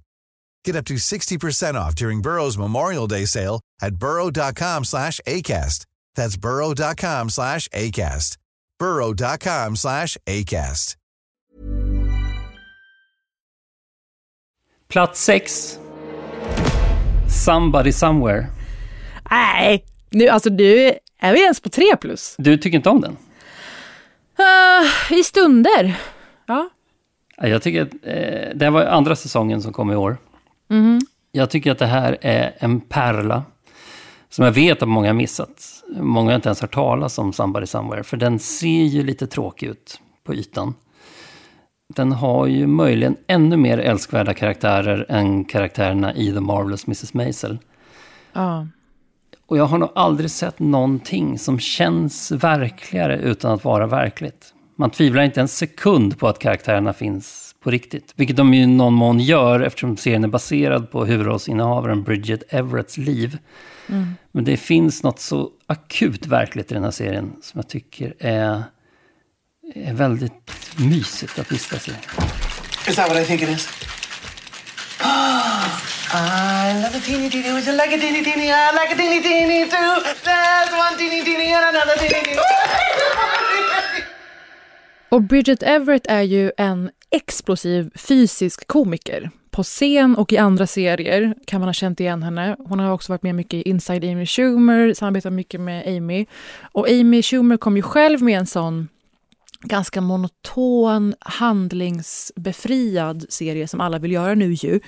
[0.65, 5.85] Get up to 60% off during Burrow's Memorial Day sale at burrow.com slash ACAST.
[6.15, 8.37] That's burrow.com slash ACAST.
[8.79, 10.95] burrow.com slash ACAST.
[14.89, 15.77] Plats sex.
[17.29, 18.45] Somebody somewhere.
[19.31, 22.35] Nej, nu, alltså nu är vi ens på tre plus.
[22.37, 23.17] Du tycker inte om den?
[24.37, 25.99] Ah, I stunder.
[26.47, 26.69] Ja.
[27.37, 30.17] Ja, Jag tycker att eh, det här var andra säsongen som kom i år.
[31.31, 33.43] Jag tycker att det här är en pärla
[34.29, 35.83] som jag vet att många har missat.
[35.99, 39.67] Många har inte ens hört talas om Somebody Somewhere, för den ser ju lite tråkig
[39.67, 40.73] ut på ytan.
[41.95, 47.13] Den har ju möjligen ännu mer älskvärda karaktärer än karaktärerna i The Marvelous Mrs.
[47.13, 47.57] Maisel.
[48.33, 48.67] ja.
[49.45, 54.53] Och jag har nog aldrig sett någonting som känns verkligare utan att vara verkligt.
[54.75, 58.13] Man tvivlar inte en sekund på att karaktärerna finns på riktigt.
[58.15, 62.97] Vilket de ju i någon mån gör eftersom serien är baserad på huvudrollsinnehavaren Bridget Everetts
[62.97, 63.37] liv.
[63.89, 64.15] Mm.
[64.31, 68.63] Men det finns något så akut verkligt i den här serien som jag tycker är,
[69.75, 71.91] är väldigt mysigt att vistas i.
[72.87, 73.69] Is that what I think it is?
[76.13, 78.47] I love a teeny teeny, would you like a teeny teeny?
[78.49, 80.03] I like a teeny teeny too.
[80.23, 82.37] There's one teeny teeny and another teeny teeny.
[85.11, 89.31] Och Bridget Everett är ju en explosiv fysisk komiker.
[89.49, 92.55] På scen och i andra serier kan man ha känt igen henne.
[92.59, 96.25] Hon har också varit med mycket i Inside Amy Schumer, samarbetat mycket med Amy.
[96.71, 98.87] Och Amy Schumer kom ju själv med en sån
[99.61, 104.79] ganska monoton, handlingsbefriad serie som alla vill göra nu ju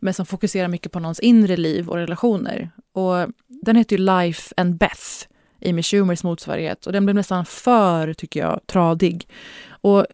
[0.00, 2.70] men som fokuserar mycket på någons inre liv och relationer.
[2.92, 3.14] Och
[3.48, 5.26] den heter ju Life and Beth,
[5.64, 6.86] Amy Schumers motsvarighet.
[6.86, 9.28] Och den blev nästan för, tycker jag, tradig.
[9.70, 10.06] Och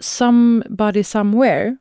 [0.00, 1.76] Somebody Somewhere,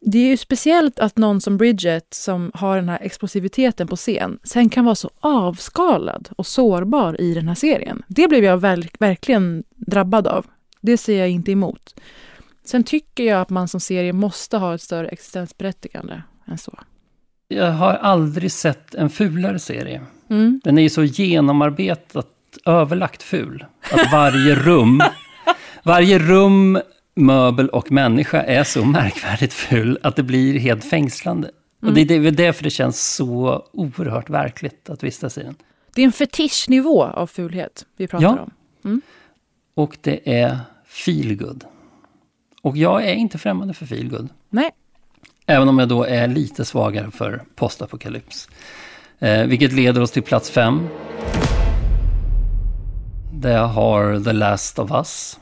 [0.00, 4.38] det är ju speciellt att någon som Bridget, som har den här explosiviteten på scen,
[4.42, 8.02] sen kan vara så avskalad och sårbar i den här serien.
[8.08, 10.46] Det blev jag verk verkligen drabbad av.
[10.80, 12.00] Det ser jag inte emot.
[12.64, 16.78] Sen tycker jag att man som serie måste ha ett större existensberättigande än så.
[17.48, 20.02] Jag har aldrig sett en fulare serie.
[20.30, 20.60] Mm.
[20.64, 22.28] Den är ju så genomarbetat,
[22.64, 23.64] överlagt ful.
[23.92, 25.02] Att varje rum,
[25.82, 26.80] varje rum,
[27.14, 31.50] möbel och människa är så märkvärdigt ful att det blir helt fängslande.
[31.82, 31.92] Mm.
[31.92, 35.54] Och det är därför det känns så oerhört verkligt att vistas i den.
[35.94, 38.38] Det är en fetischnivå av fulhet vi pratar ja.
[38.42, 38.50] om.
[38.84, 39.00] Mm.
[39.74, 41.64] Och det är feelgood.
[42.62, 44.28] Och jag är inte främmande för feelgood.
[44.50, 44.70] Nej.
[45.46, 48.48] Även om jag då är lite svagare för postapokalyps.
[49.18, 50.88] Eh, vilket leder oss till plats fem.
[53.32, 55.38] Där jag har The Last of Us.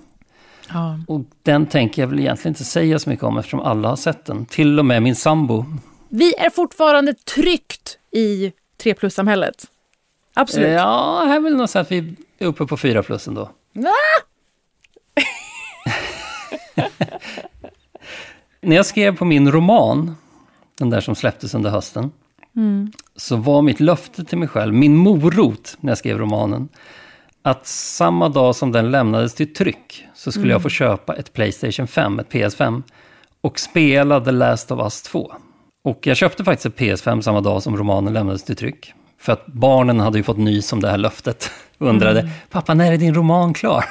[0.68, 0.98] Ja.
[1.08, 4.24] Och den tänker jag väl egentligen inte säga så mycket om eftersom alla har sett
[4.24, 4.46] den.
[4.46, 5.64] Till och med min sambo.
[6.08, 9.66] Vi är fortfarande tryggt i 3 plus-samhället.
[10.34, 10.66] Absolut.
[10.66, 13.50] Eh, ja, här vill nog säga att vi är uppe på 4 plus ändå.
[13.76, 14.22] Ah!
[18.60, 20.16] När jag skrev på min roman,
[20.78, 22.12] den där som släpptes under hösten,
[22.56, 22.92] mm.
[23.16, 26.68] så var mitt löfte till mig själv, min morot när jag skrev romanen,
[27.42, 30.54] att samma dag som den lämnades till tryck så skulle mm.
[30.54, 32.82] jag få köpa ett Playstation 5, ett PS5,
[33.40, 35.32] och spela The Last of Us 2.
[35.84, 38.92] Och jag köpte faktiskt ett PS5 samma dag som romanen lämnades till tryck.
[39.18, 42.32] För att barnen hade ju fått nys om det här löftet och undrade, mm.
[42.50, 43.84] pappa när är din roman klar?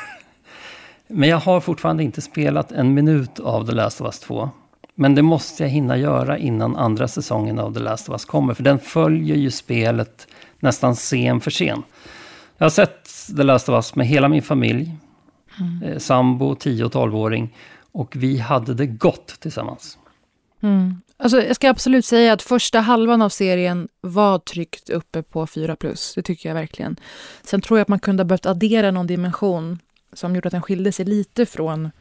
[1.07, 4.49] Men jag har fortfarande inte spelat en minut av The Last of Us 2.
[4.95, 8.53] Men det måste jag hinna göra innan andra säsongen av The Last of Us kommer.
[8.53, 10.27] För den följer ju spelet
[10.59, 11.83] nästan scen för scen.
[12.57, 14.91] Jag har sett The Last of Us med hela min familj.
[15.59, 15.83] Mm.
[15.83, 17.55] Eh, sambo, 10 och 12-åring.
[17.91, 19.97] Och vi hade det gott tillsammans.
[20.61, 21.01] Mm.
[21.17, 25.75] Alltså, jag ska absolut säga att första halvan av serien var tryckt uppe på 4
[25.75, 26.13] plus.
[26.15, 26.95] Det tycker jag verkligen.
[27.43, 29.79] Sen tror jag att man kunde ha behövt addera någon dimension
[30.13, 31.91] som gjorde att den skilde sig lite från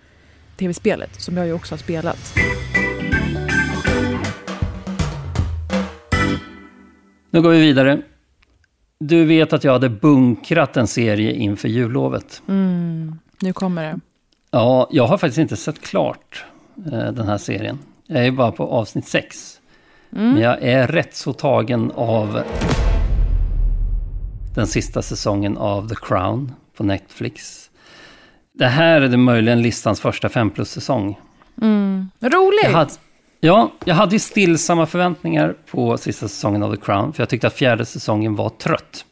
[0.56, 2.34] tv-spelet, som jag ju också har spelat.
[7.30, 8.02] Nu går vi vidare.
[8.98, 12.42] Du vet att jag hade bunkrat en serie inför jullovet.
[12.48, 14.00] Mm, nu kommer det.
[14.50, 16.44] Ja, jag har faktiskt inte sett klart
[16.92, 17.78] eh, den här serien.
[18.06, 19.60] Jag är bara på avsnitt sex.
[20.12, 20.32] Mm.
[20.32, 22.42] Men jag är rätt så tagen av
[24.54, 27.70] den sista säsongen av The Crown på Netflix.
[28.52, 31.18] Det här är det möjligen listans första fem plus-säsong.
[31.62, 32.10] Mm.
[32.20, 33.00] Roligt!
[33.40, 37.46] Ja, jag hade ju stillsamma förväntningar på sista säsongen av The Crown, för jag tyckte
[37.46, 39.04] att fjärde säsongen var trött.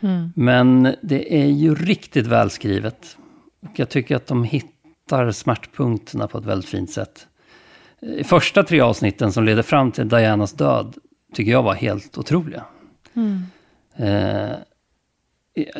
[0.00, 0.32] Mm.
[0.36, 3.16] Men det är ju riktigt välskrivet.
[3.62, 7.26] Och jag tycker att de hittar smärtpunkterna på ett väldigt fint sätt.
[8.00, 10.94] I första tre avsnitten som leder fram till Dianas död
[11.34, 12.64] tycker jag var helt otroliga.
[13.14, 13.42] Mm.
[13.96, 14.56] Eh,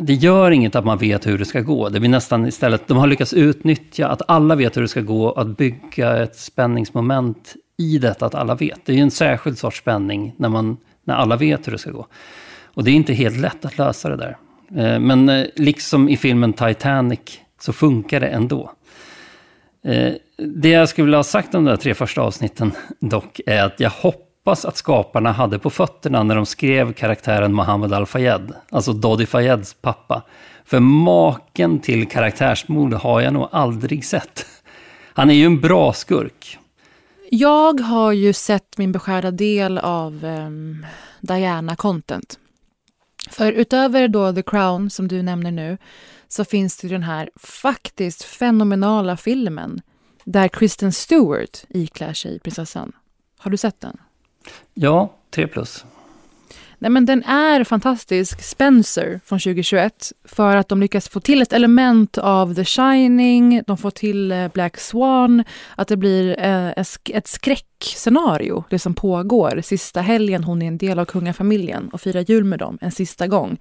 [0.00, 1.88] det gör inget att man vet hur det ska gå.
[1.88, 5.32] Det blir nästan istället, de har lyckats utnyttja att alla vet hur det ska gå,
[5.32, 8.86] att bygga ett spänningsmoment i detta att alla vet.
[8.86, 11.90] Det är ju en särskild sorts spänning när, man, när alla vet hur det ska
[11.90, 12.06] gå.
[12.64, 14.36] Och det är inte helt lätt att lösa det där.
[14.76, 18.72] Eh, men eh, liksom i filmen Titanic så funkar det ändå.
[19.84, 23.62] Eh, det jag skulle vilja ha sagt om de där tre första avsnitten dock är
[23.62, 28.92] att jag hoppas att skaparna hade på fötterna när de skrev karaktären Mohammed Al-Fayed, alltså
[28.92, 30.22] Dodi Fayeds pappa.
[30.64, 34.46] För maken till karaktärsmord har jag nog aldrig sett.
[35.14, 36.58] Han är ju en bra skurk,
[37.30, 40.86] jag har ju sett min beskärda del av um,
[41.20, 42.38] Diana-content.
[43.30, 45.78] För utöver då The Crown, som du nämner nu,
[46.28, 49.80] så finns det den här faktiskt fenomenala filmen
[50.24, 52.92] där Kristen Stewart iklär sig prinsessan.
[53.38, 53.96] Har du sett den?
[54.74, 55.84] Ja, 3 plus.
[56.84, 58.42] Nej, men den är fantastisk.
[58.42, 60.12] Spencer från 2021.
[60.24, 64.48] För att de lyckas få till ett element av The Shining, de får till eh,
[64.48, 65.44] Black Swan,
[65.76, 69.60] att det blir eh, ett skräckscenario, det som pågår.
[69.64, 73.26] Sista helgen hon är en del av kungafamiljen och firar jul med dem en sista
[73.26, 73.58] gång.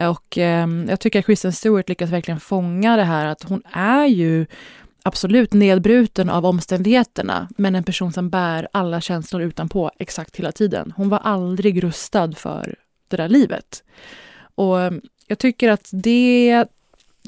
[0.00, 4.06] Och eh, jag tycker att Kristen Stewart lyckas verkligen fånga det här att hon är
[4.06, 4.46] ju
[5.02, 10.92] absolut nedbruten av omständigheterna, men en person som bär alla känslor utanpå exakt hela tiden.
[10.96, 12.74] Hon var aldrig rustad för
[13.08, 13.84] det där livet.
[14.54, 14.78] Och
[15.26, 16.64] jag tycker att det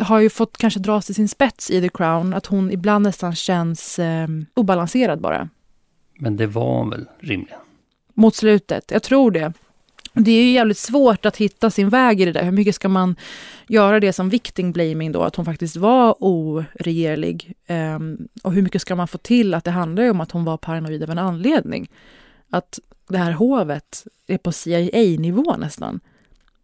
[0.00, 3.34] har ju fått kanske dras till sin spets i The Crown, att hon ibland nästan
[3.34, 5.48] känns eh, obalanserad bara.
[6.18, 7.58] Men det var hon väl rimligen?
[8.14, 9.52] Mot slutet, jag tror det.
[10.14, 12.44] Det är ju jävligt svårt att hitta sin väg i det där.
[12.44, 13.16] Hur mycket ska man
[13.66, 17.54] göra det som victim blaming då, att hon faktiskt var oregerlig?
[17.68, 20.56] Um, och hur mycket ska man få till att det handlar om att hon var
[20.56, 21.90] paranoid av en anledning?
[22.50, 26.00] Att det här hovet är på CIA-nivå nästan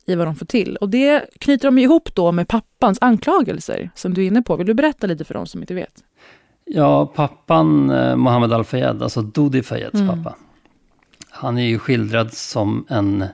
[0.07, 0.77] i vad de får till.
[0.77, 4.57] Och det knyter de ihop då med pappans anklagelser som du är inne på.
[4.57, 6.05] Vill du berätta lite för de som inte vet?
[6.65, 10.09] Ja, pappan eh, Mohammed Al-Fayed, alltså Dodi Fayeds mm.
[10.09, 10.37] pappa.
[11.31, 13.25] Han är ju skildrad som en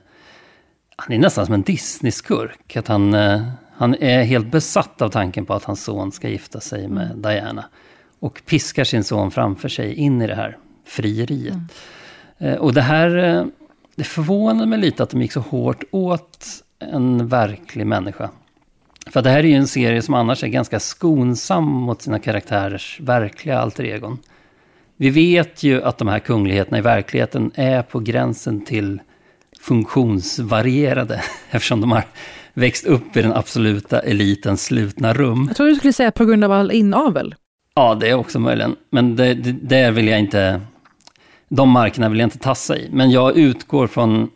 [0.97, 2.75] han är nästan som en Disney-skurk.
[2.75, 3.41] Att han, eh,
[3.73, 7.21] han är helt besatt av tanken på att hans son ska gifta sig med mm.
[7.21, 7.65] Diana.
[8.19, 11.53] Och piskar sin son framför sig in i det här frieriet.
[11.53, 12.53] Mm.
[12.53, 13.45] Eh, och det här, eh,
[13.95, 16.45] det förvånar mig lite att de gick så hårt åt
[16.79, 18.29] en verklig människa.
[19.11, 22.99] För det här är ju en serie som annars är ganska skonsam mot sina karaktärers
[22.99, 24.17] verkliga alter egon.
[24.97, 28.99] Vi vet ju att de här kungligheterna i verkligheten är på gränsen till
[29.61, 32.03] funktionsvarierade eftersom de har
[32.53, 35.45] växt upp i den absoluta elitens slutna rum.
[35.47, 37.35] Jag tror du skulle säga på grund av all inavel.
[37.75, 38.75] Ja, det är också möjligen.
[38.89, 40.61] Men det, det, där vill jag inte...
[41.49, 42.89] De markerna vill jag inte tassa i.
[42.91, 44.29] Men jag utgår från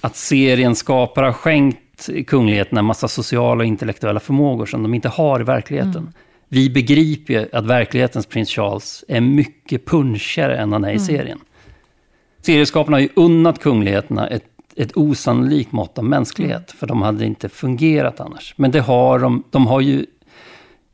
[0.00, 5.08] att serien skapare har skänkt kungligheterna en massa sociala och intellektuella förmågor som de inte
[5.08, 5.96] har i verkligheten.
[5.96, 6.12] Mm.
[6.48, 11.04] Vi begriper ju att verklighetens prins Charles är mycket punchigare än han är i mm.
[11.04, 11.38] serien.
[12.42, 14.44] Serieskaparna har ju unnat kungligheterna ett
[14.78, 16.70] ett osannolikt mått av mänsklighet.
[16.70, 18.54] För de hade inte fungerat annars.
[18.56, 20.06] Men det har de, de har ju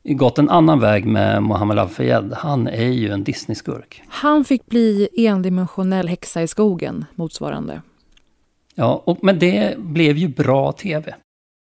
[0.03, 2.33] gått en annan väg med Mohammed Al-Fayed.
[2.33, 4.03] Han är ju en Disney-skurk.
[4.07, 7.81] Han fick bli endimensionell häxa i skogen, motsvarande.
[8.75, 11.15] Ja, och, men det blev ju bra tv.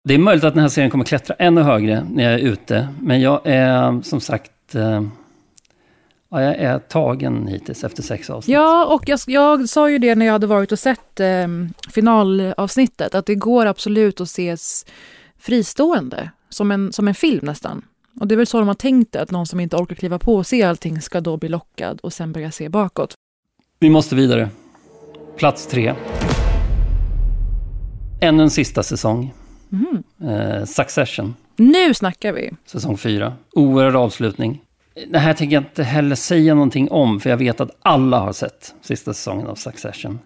[0.07, 2.87] Det är möjligt att den här serien kommer klättra ännu högre när jag är ute.
[3.01, 5.03] Men jag är som sagt eh,
[6.35, 8.53] Ja, jag är tagen hittills efter sex avsnitt.
[8.53, 11.47] Ja, och jag, jag sa ju det när jag hade varit och sett eh,
[11.89, 14.85] finalavsnittet, att det går absolut att ses
[15.39, 17.85] fristående, som en, som en film nästan.
[18.19, 20.19] Och det är väl så de har tänkt det, att någon som inte orkar kliva
[20.19, 23.13] på och se allting ska då bli lockad och sen börja se bakåt.
[23.79, 24.49] Vi måste vidare.
[25.37, 25.93] Plats tre.
[28.21, 29.33] Ännu en sista säsong.
[29.71, 30.03] Mm.
[30.31, 31.35] Eh, Succession.
[31.55, 32.51] Nu snackar vi!
[32.65, 33.33] Säsong fyra.
[33.51, 34.61] Oerhörd avslutning.
[35.07, 38.33] Det här tänker jag inte heller säga någonting om, för jag vet att alla har
[38.33, 40.19] sett sista säsongen av Succession.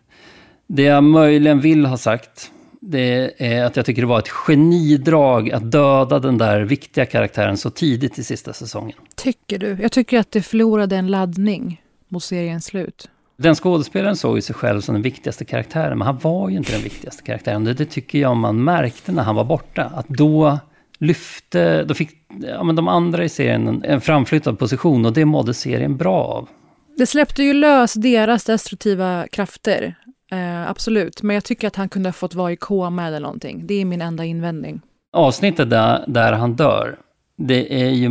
[0.68, 2.52] Det jag möjligen vill ha sagt,
[2.82, 7.58] det är att jag tycker det var ett genidrag att döda den där viktiga karaktären
[7.58, 8.98] så tidigt i sista säsongen.
[9.16, 9.78] Tycker du?
[9.82, 13.10] Jag tycker att det förlorade en laddning mot seriens slut.
[13.38, 16.72] Den skådespelaren såg ju sig själv som den viktigaste karaktären, men han var ju inte
[16.72, 17.64] den viktigaste karaktären.
[17.64, 19.92] Det, det tycker jag man märkte när han var borta.
[19.96, 20.60] Att då
[21.00, 25.26] lyfte, då fick ja, men de andra i serien en, en framflyttad position och det
[25.26, 26.50] mådde serien bra av.
[26.98, 29.96] Det släppte ju lös deras destruktiva krafter,
[30.32, 31.24] eh, absolut.
[31.24, 33.68] Men jag tycker att han kunde ha fått vara i koma eller någonting.
[33.68, 34.82] Det är min enda invändning.
[35.14, 36.98] Avsnittet där, där han dör,
[37.38, 38.10] det är ju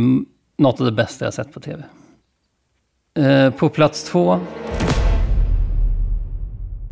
[0.57, 1.83] något av det bästa jag sett på tv.
[3.13, 4.39] Eh, på plats två,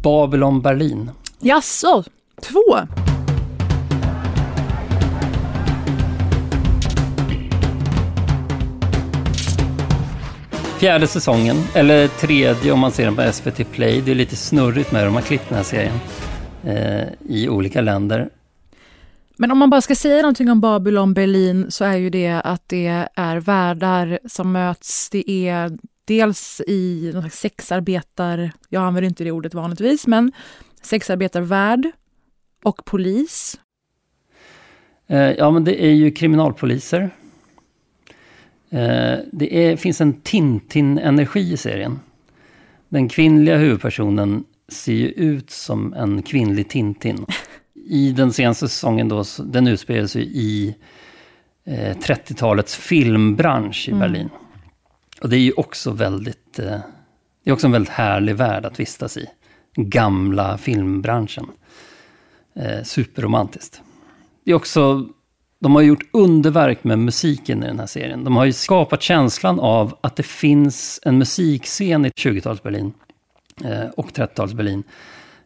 [0.03, 1.11] Babylon Berlin.
[1.39, 2.03] Jaså,
[2.41, 2.77] två?
[10.77, 14.01] Fjärde säsongen, eller tredje om man ser den på SVT Play.
[14.01, 15.95] Det är lite snurrigt med hur de har klippt den här serien
[16.63, 18.29] eh, i olika länder.
[19.35, 22.63] Men om man bara ska säga någonting om Babylon Berlin så är ju det att
[22.67, 25.09] det är världar som möts.
[25.09, 28.51] Det är dels i någon slags sexarbetar...
[28.69, 30.31] Jag använder inte det ordet vanligtvis, men
[30.81, 31.91] sexarbetarvärld
[32.63, 33.59] och polis.
[35.07, 37.09] Eh, ja, men det är ju kriminalpoliser
[39.31, 41.99] det är, finns en Tintin-energi i serien.
[42.89, 47.25] Den kvinnliga huvudpersonen ser ju ut som en kvinnlig Tintin.
[47.89, 50.75] i den senaste säsongen då, den utspelar sig i
[51.65, 53.99] eh, 30-talets filmbransch i mm.
[53.99, 54.29] Berlin.
[55.21, 56.79] Och det är ju också väldigt, eh,
[57.43, 59.25] det är också en väldigt härlig värld att vistas i.
[59.75, 61.45] Gamla filmbranschen.
[62.55, 63.81] Eh, superromantiskt.
[64.43, 65.09] Det är också,
[65.59, 68.23] de har gjort underverk med musiken i den här serien.
[68.23, 72.93] De har ju skapat känslan av att det finns en musikscen i 20-tals Berlin
[73.65, 74.83] eh, och 30-tals Berlin.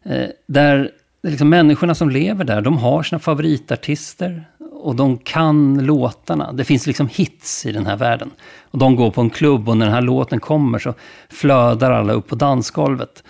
[0.03, 0.91] Eh, där
[1.23, 4.43] liksom människorna som lever där, de har sina favoritartister
[4.83, 6.51] och de kan låtarna.
[6.51, 8.31] Det finns liksom hits i den här världen.
[8.61, 10.93] Och de går på en klubb och när den här låten kommer så
[11.29, 13.23] flödar alla upp på dansgolvet.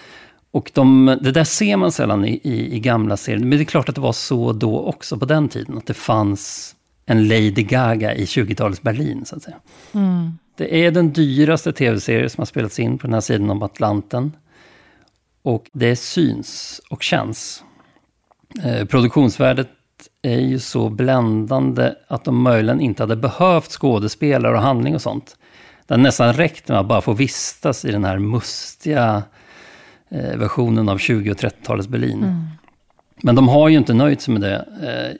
[0.51, 3.39] Och de, det där ser man sällan i, i, i, gamla serier.
[3.39, 5.77] Men det är klart att det var så då också på den tiden.
[5.77, 6.75] Att det fanns
[7.05, 9.57] en Lady Gaga i 20-talets Berlin, så att säga.
[9.93, 10.31] Mm.
[10.57, 14.31] Det är den dyraste tv-serie som har spelats in på den här sidan om Atlanten.
[15.43, 17.63] Och det syns och känns.
[18.63, 19.69] Eh, produktionsvärdet
[20.21, 25.37] är ju så bländande att de möjligen inte hade behövt skådespelare och handling och sånt.
[25.87, 29.23] Det hade nästan räckt med att bara få vistas i den här mustiga
[30.11, 32.23] eh, versionen av 20 och 30-talets Berlin.
[32.23, 32.47] Mm.
[33.23, 34.65] Men de har ju inte nöjt sig med det.
[34.81, 35.17] Eh,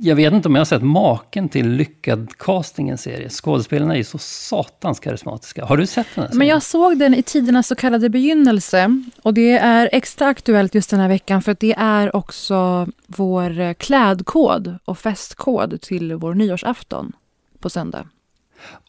[0.00, 3.28] jag vet inte om jag har sett maken till lyckad casting i en serie.
[3.30, 5.64] Skådespelarna är ju så satans karismatiska.
[5.64, 6.28] Har du sett den?
[6.32, 9.02] Men jag såg den i tidernas så kallade begynnelse.
[9.22, 13.74] Och det är extra aktuellt just den här veckan för det är också vår eh,
[13.74, 17.12] klädkod och festkod till vår nyårsafton
[17.58, 18.08] på söndag.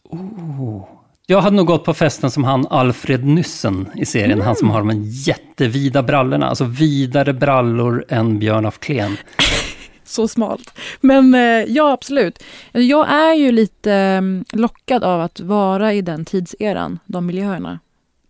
[0.04, 0.97] Oh.
[1.30, 4.32] Jag hade nog gått på festen som han Alfred Nyssen i serien.
[4.32, 4.46] Mm.
[4.46, 6.48] Han som har de jättevida brallorna.
[6.48, 9.16] Alltså vidare brallor än Björn af Kleen.
[10.04, 10.74] så smalt.
[11.00, 12.42] Men eh, ja, absolut.
[12.72, 17.78] Jag är ju lite mm, lockad av att vara i den tidseran, de miljöerna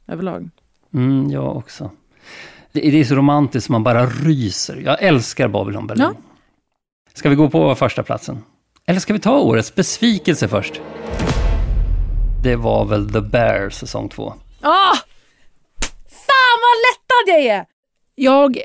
[0.08, 0.50] överlag.
[0.94, 1.90] Mm, jag också.
[2.72, 4.82] Det, det är så romantiskt som man bara ryser.
[4.84, 6.04] Jag älskar Babylon Berlin.
[6.04, 6.14] Ja.
[7.14, 8.38] Ska vi gå på första platsen?
[8.86, 10.80] Eller ska vi ta årets besvikelse först?
[12.42, 14.34] Det var väl The Bear säsong två.
[14.60, 14.96] Ah!
[16.08, 17.66] Fan vad lättad jag är!
[18.14, 18.58] Jag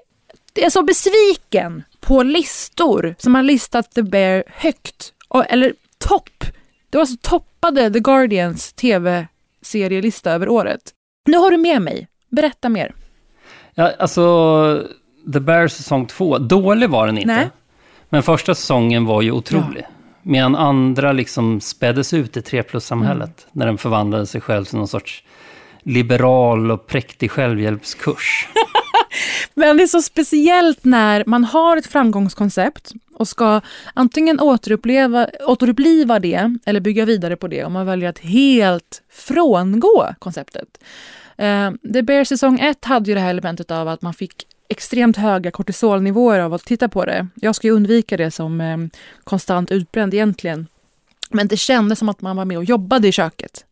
[0.55, 5.13] är så besviken på listor som har listat The Bear högt.
[5.49, 6.43] Eller topp.
[6.89, 10.81] Det var så toppade The Guardians tv-serielista över året.
[11.25, 12.07] Nu har du med mig.
[12.29, 12.95] Berätta mer.
[13.73, 14.87] Ja, alltså,
[15.33, 17.33] The Bear säsong två, dålig var den inte.
[17.33, 17.49] Nej.
[18.09, 19.81] Men första säsongen var ju otrolig.
[19.81, 19.92] Ja.
[20.23, 23.21] Medan andra liksom späddes ut i 3 plus-samhället.
[23.21, 23.49] Mm.
[23.51, 25.23] När den förvandlade sig själv till någon sorts
[25.83, 28.47] liberal och präktig självhjälpskurs.
[29.53, 33.61] Men det är så speciellt när man har ett framgångskoncept och ska
[33.93, 40.15] antingen återuppleva, återuppliva det eller bygga vidare på det och man väljer att helt frångå
[40.19, 40.83] konceptet.
[41.41, 45.17] Uh, The Bear säsong 1 hade ju det här elementet av att man fick extremt
[45.17, 47.27] höga kortisolnivåer av att titta på det.
[47.35, 48.77] Jag ska ju undvika det som eh,
[49.23, 50.67] konstant utbränd egentligen.
[51.29, 53.65] Men det kändes som att man var med och jobbade i köket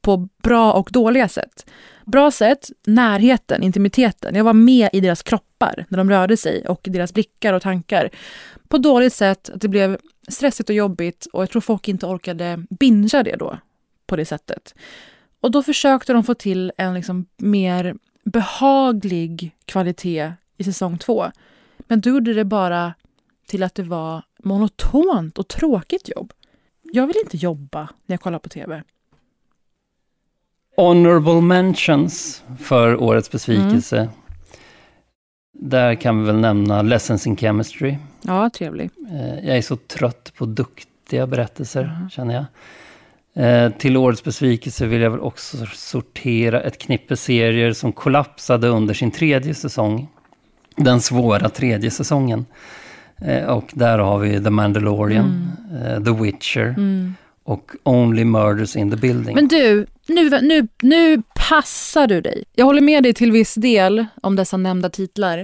[0.00, 1.66] på bra och dåliga sätt.
[2.04, 4.34] Bra sätt, närheten, intimiteten.
[4.34, 8.10] Jag var med i deras kroppar när de rörde sig och deras blickar och tankar.
[8.68, 12.64] På dåligt sätt, att det blev stressigt och jobbigt och jag tror folk inte orkade
[12.70, 13.58] bingea det då
[14.06, 14.74] på det sättet.
[15.40, 17.94] Och då försökte de få till en liksom mer
[18.24, 21.26] behaglig kvalitet i säsong två.
[21.78, 22.94] Men då gjorde det bara
[23.46, 26.32] till att det var monotont och tråkigt jobb.
[26.82, 28.82] Jag vill inte jobba när jag kollar på tv.
[30.76, 33.98] Honorable mentions för årets besvikelse.
[33.98, 34.12] Mm.
[35.52, 37.96] Där kan vi väl nämna Lessons in Chemistry.
[38.22, 38.90] Ja, trevlig.
[39.10, 42.10] Eh, jag är så trött på duktiga berättelser, mm.
[42.10, 42.44] känner jag.
[43.34, 48.94] Eh, till årets besvikelse vill jag väl också sortera ett knippe serier som kollapsade under
[48.94, 50.08] sin tredje säsong.
[50.76, 52.46] Den svåra tredje säsongen.
[53.16, 56.04] Eh, och där har vi The Mandalorian, mm.
[56.04, 57.14] The Witcher, mm
[57.44, 59.34] och Only Murders in the Building.
[59.34, 62.44] Men du, nu, nu, nu passar du dig.
[62.54, 65.36] Jag håller med dig till viss del om dessa nämnda titlar.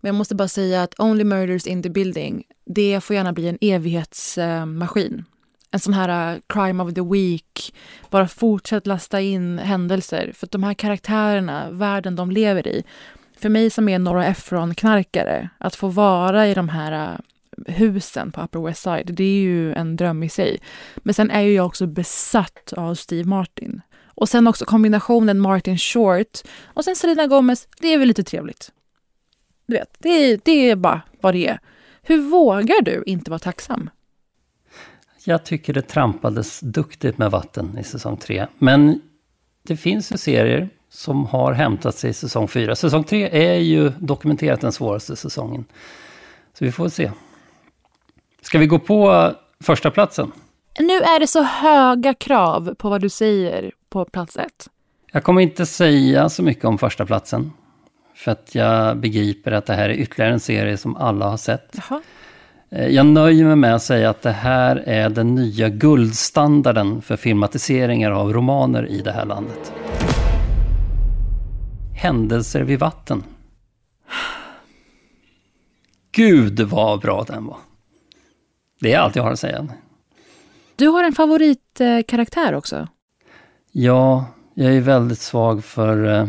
[0.00, 3.48] Men jag måste bara säga att Only Murders in the Building, det får gärna bli
[3.48, 5.24] en evighetsmaskin.
[5.70, 7.74] En sån här uh, crime of the week.
[8.10, 10.32] Bara fortsätt lasta in händelser.
[10.34, 12.84] För att de här karaktärerna, världen de lever i.
[13.38, 17.18] För mig som är Nora Ephron-knarkare, att få vara i de här uh,
[17.66, 20.60] husen på Upper West Side, det är ju en dröm i sig.
[20.96, 23.80] Men sen är ju jag också besatt av Steve Martin.
[24.20, 28.72] Och sen också kombinationen Martin Short och sen Selena Gomez, det är väl lite trevligt.
[29.66, 31.60] Du vet, det är, det är bara vad det är.
[32.02, 33.90] Hur vågar du inte vara tacksam?
[35.24, 38.46] Jag tycker det trampades duktigt med vatten i säsong tre.
[38.58, 39.00] Men
[39.62, 42.76] det finns ju serier som har hämtat sig i säsong fyra.
[42.76, 45.64] Säsong tre är ju dokumenterat den svåraste säsongen.
[46.58, 47.10] Så vi får se.
[48.42, 50.32] Ska vi gå på första platsen?
[50.78, 54.68] Nu är det så höga krav på vad du säger på plats ett.
[55.12, 57.52] Jag kommer inte säga så mycket om första platsen.
[58.14, 61.76] För att jag begriper att det här är ytterligare en serie som alla har sett.
[61.88, 62.02] Jaha.
[62.70, 67.16] Eh, Jag nöjer mig med att säga att det här är den nya guldstandarden för
[67.16, 69.72] filmatiseringar av romaner i det här landet.
[71.96, 73.24] Händelser vid vatten.
[76.12, 77.56] Gud vad bra den var.
[78.80, 79.68] Det är allt jag har att säga.
[80.76, 82.88] Du har en favoritkaraktär också.
[83.72, 86.26] Ja, jag är väldigt svag för eh,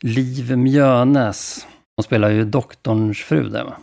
[0.00, 1.66] Liv Mjönes.
[1.96, 3.76] Hon spelar ju doktorns fru där va.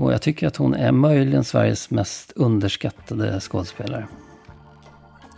[0.00, 4.06] Och jag tycker att hon är möjligen Sveriges mest underskattade skådespelare.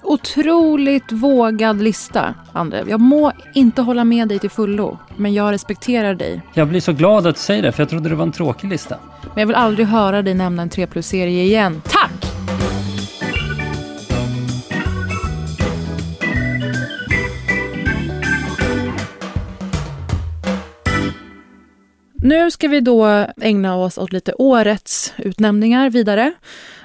[0.03, 2.85] Otroligt vågad lista, André.
[2.89, 6.43] Jag må inte hålla med dig till fullo, men jag respekterar dig.
[6.55, 8.69] Jag blir så glad att du säger det, för jag trodde det var en tråkig
[8.69, 8.97] lista.
[9.23, 11.83] Men jag vill aldrig höra dig nämna en 3 plus-serie igen.
[11.85, 12.12] Tack!
[22.25, 26.33] Nu ska vi då ägna oss åt lite årets utnämningar vidare.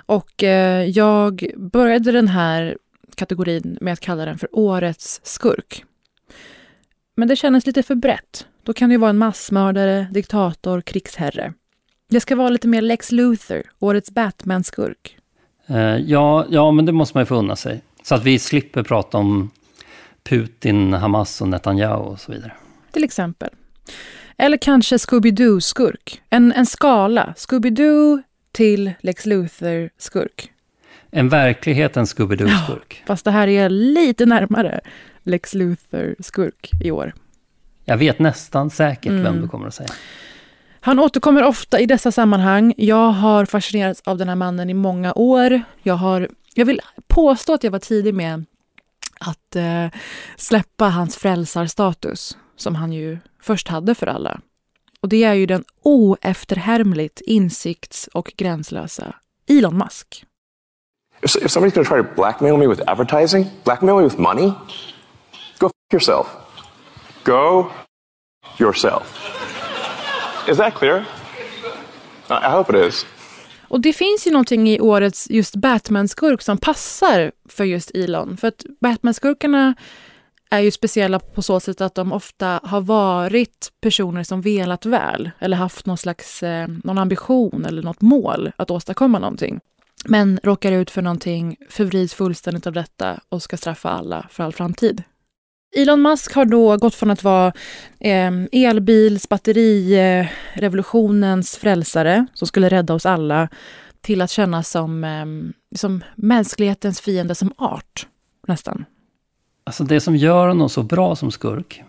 [0.05, 2.77] Och eh, jag började den här
[3.15, 5.85] kategorin med att kalla den för Årets skurk.
[7.15, 8.47] Men det kändes lite för brett.
[8.63, 11.53] Då kan det ju vara en massmördare, diktator, krigsherre.
[12.09, 15.17] Det ska vara lite mer Lex Luthor, Årets Batman-skurk.
[15.67, 17.81] Eh, ja, ja, men det måste man ju få unna sig.
[18.03, 19.49] Så att vi slipper prata om
[20.23, 22.53] Putin, Hamas och Netanyahu och så vidare.
[22.91, 23.49] Till exempel.
[24.37, 26.21] Eller kanske Scooby-Doo-skurk.
[26.29, 27.33] En, en skala.
[27.37, 28.21] Scooby-Doo
[28.51, 30.51] till Lex Luthor-skurk.
[31.11, 33.03] En verklighetens Scooby-Doo-skurk.
[33.07, 34.79] Fast det här är lite närmare
[35.23, 37.13] Lex Luthor-skurk i år.
[37.85, 39.41] Jag vet nästan säkert vem Mm.
[39.41, 39.89] du kommer att säga.
[40.79, 42.73] Han återkommer ofta i dessa sammanhang.
[42.77, 45.61] Jag har fascinerats av den här mannen i många år.
[45.83, 48.45] Jag, har, jag vill påstå att jag var tidig med
[49.19, 49.87] att eh,
[50.37, 54.41] släppa hans frälsarstatus, som han ju först hade för alla.
[55.01, 59.15] Och det är ju den oefterhärmligt insikts och gränslösa
[59.47, 60.25] Elon Musk.
[61.21, 64.51] If, if somebody's going to try to blackmail me with advertising, blackmail me with money,
[65.59, 66.27] go f yourself.
[67.23, 67.71] Go
[68.59, 69.33] yourself.
[70.49, 71.05] Is that clear?
[72.29, 73.05] I hope it is.
[73.69, 78.37] Och det finns ju någonting i årets just Batman-skurk som passar för just Elon.
[78.37, 79.75] För att Batman-skurkarna
[80.49, 85.31] är ju speciella på så sätt att de ofta har varit personer som velat väl
[85.39, 89.59] eller haft någon slags eh, någon ambition eller något mål att åstadkomma någonting.
[90.05, 94.53] Men råkar ut för någonting, förvrids fullständigt av detta och ska straffa alla för all
[94.53, 95.03] framtid.
[95.75, 97.53] Elon Musk har då gått från att vara
[97.99, 103.49] eh, elbils, batterirevolutionens frälsare som skulle rädda oss alla
[104.01, 105.25] till att kännas som, eh,
[105.75, 108.07] som mänsklighetens fiende som art,
[108.47, 108.85] nästan.
[109.67, 111.83] Alltså det som gör honom så bra som skurk,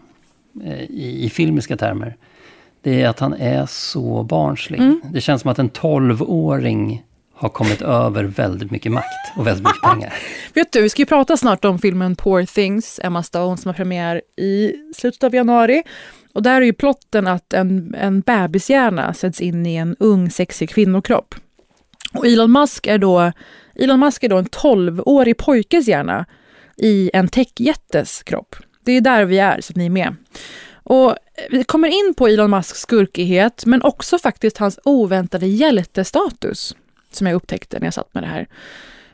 [0.65, 2.17] eh, i, i filmiska termer,
[2.83, 4.81] det är att han är så barnslig.
[4.81, 5.01] Mm.
[5.13, 7.05] Det känns som att en 12-åring
[7.35, 10.15] har kommit över väldigt mycket makt och väldigt mycket pengar.
[10.55, 13.75] Vet du, vi ska ju prata snart om filmen Poor Things, Emma Stone, som har
[13.75, 15.83] premiär i slutet av januari.
[16.33, 20.71] Och där är ju plotten att en, en bebishjärna sätts in i en ung sexig
[20.71, 21.35] kvinnokropp.
[22.15, 23.33] Och Elon Musk är då,
[23.75, 26.27] Elon Musk är då en 12-årig pojkes hjärna
[26.79, 28.57] i en techjättes kropp.
[28.85, 30.17] Det är där vi är, så att ni är med.
[30.73, 31.17] Och
[31.51, 36.77] vi kommer in på Elon Musks skurkighet, men också faktiskt hans oväntade hjältestatus,
[37.11, 38.49] som jag upptäckte när jag satt med det här.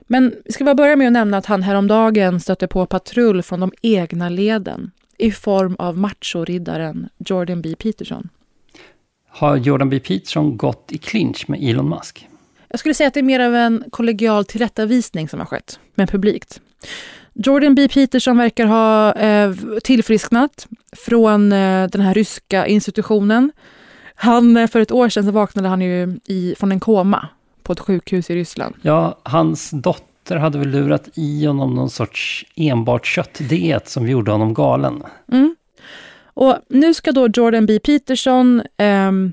[0.07, 3.61] Men vi ska bara börja med att nämna att han häromdagen stötte på patrull från
[3.61, 7.75] de egna leden i form av machoriddaren Jordan B.
[7.79, 8.29] Peterson.
[9.29, 10.01] Har Jordan B.
[10.01, 12.29] Peterson gått i clinch med Elon Musk?
[12.69, 16.07] Jag skulle säga att det är mer av en kollegial tillrättavisning som har skett, men
[16.07, 16.61] publikt.
[17.35, 17.89] Jordan B.
[17.89, 19.53] Peterson verkar ha eh,
[19.85, 20.67] tillfrisknat
[20.97, 23.53] från eh, den här ryska institutionen.
[24.15, 27.29] Han, eh, för ett år sedan så vaknade han ju i, från en koma
[27.63, 28.75] på ett sjukhus i Ryssland.
[28.83, 34.55] Ja, hans dotter hade väl lurat i honom någon sorts enbart köttdiet som gjorde honom
[34.55, 35.03] galen.
[35.33, 35.57] Mm.
[36.35, 37.79] Och nu ska då Jordan B.
[37.79, 39.33] Peterson, ehm,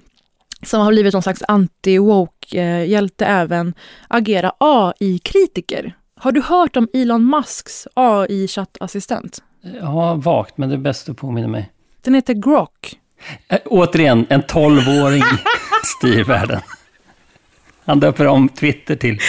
[0.64, 3.74] som har blivit någon slags anti-woke-hjälte även,
[4.08, 5.94] agera AI-kritiker.
[6.22, 9.44] Har du hört om Elon Musks AI-chattassistent?
[9.82, 11.72] Ja, vagt, men det är bäst du påminner mig.
[12.02, 13.00] Den heter Grok.
[13.48, 15.24] Äh, återigen, en 12-åring
[15.98, 16.62] styr världen.
[17.86, 19.20] Han döper om Twitter till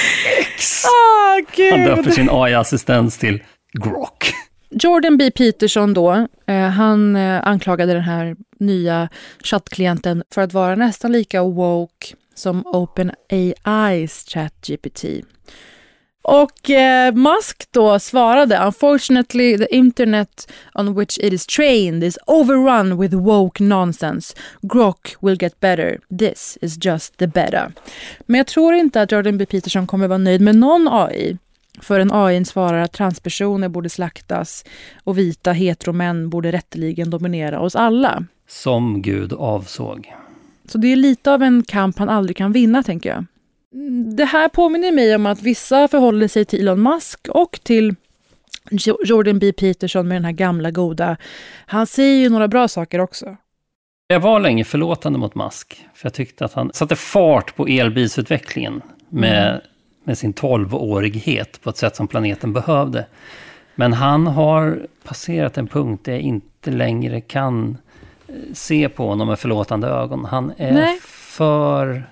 [0.40, 0.84] X.
[0.84, 1.40] Ah,
[1.70, 4.32] Han döper sin AI-assistent till Grok.
[4.70, 5.30] Jordan B.
[5.30, 9.09] Peterson då, eh, han eh, anklagade den här nya
[9.45, 15.05] chattklienten för att vara nästan lika woke som OpenAIs ChatGPT.
[16.23, 23.01] Och eh, Musk då svarade “Unfortunately the internet on which it is trained is overrun
[23.01, 24.37] with woke nonsense.
[24.61, 25.99] Grok will get better.
[26.18, 27.73] This is just the beta.”
[28.27, 29.47] Men jag tror inte att Jordan B.
[29.47, 31.39] Peterson kommer vara nöjd med någon AI
[31.81, 34.64] förrän AI svarar att transpersoner borde slaktas
[35.05, 38.25] och vita heteromän borde rätteligen dominera oss alla.
[38.49, 40.12] Som Gud avsåg.
[40.68, 43.25] Så det är lite av en kamp han aldrig kan vinna, tänker jag.
[44.16, 47.95] Det här påminner mig om att vissa förhåller sig till Elon Musk och till
[49.05, 49.53] Jordan B.
[49.53, 51.16] Peterson med den här gamla goda.
[51.66, 53.37] Han säger ju några bra saker också.
[54.09, 58.83] Jag var länge förlåtande mot Musk, för jag tyckte att han satte fart på elbilsutvecklingen
[59.09, 59.61] med, mm.
[60.05, 63.07] med sin tolvårighet på ett sätt som planeten behövde.
[63.75, 67.77] Men han har passerat en punkt där jag inte längre kan
[68.29, 70.25] eh, se på honom med förlåtande ögon.
[70.25, 70.99] Han är Nej.
[71.03, 72.05] för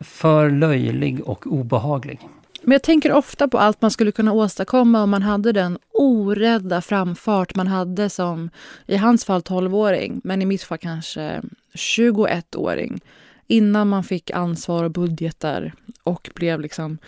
[0.00, 2.20] för löjlig och obehaglig.
[2.62, 6.80] Men jag tänker ofta på allt man skulle kunna åstadkomma om man hade den orädda
[6.80, 8.50] framfart man hade som,
[8.86, 11.42] i hans fall 12-åring, men i mitt fall kanske
[11.74, 13.00] 21-åring.
[13.46, 15.72] Innan man fick ansvar och budgetar
[16.02, 16.98] och blev liksom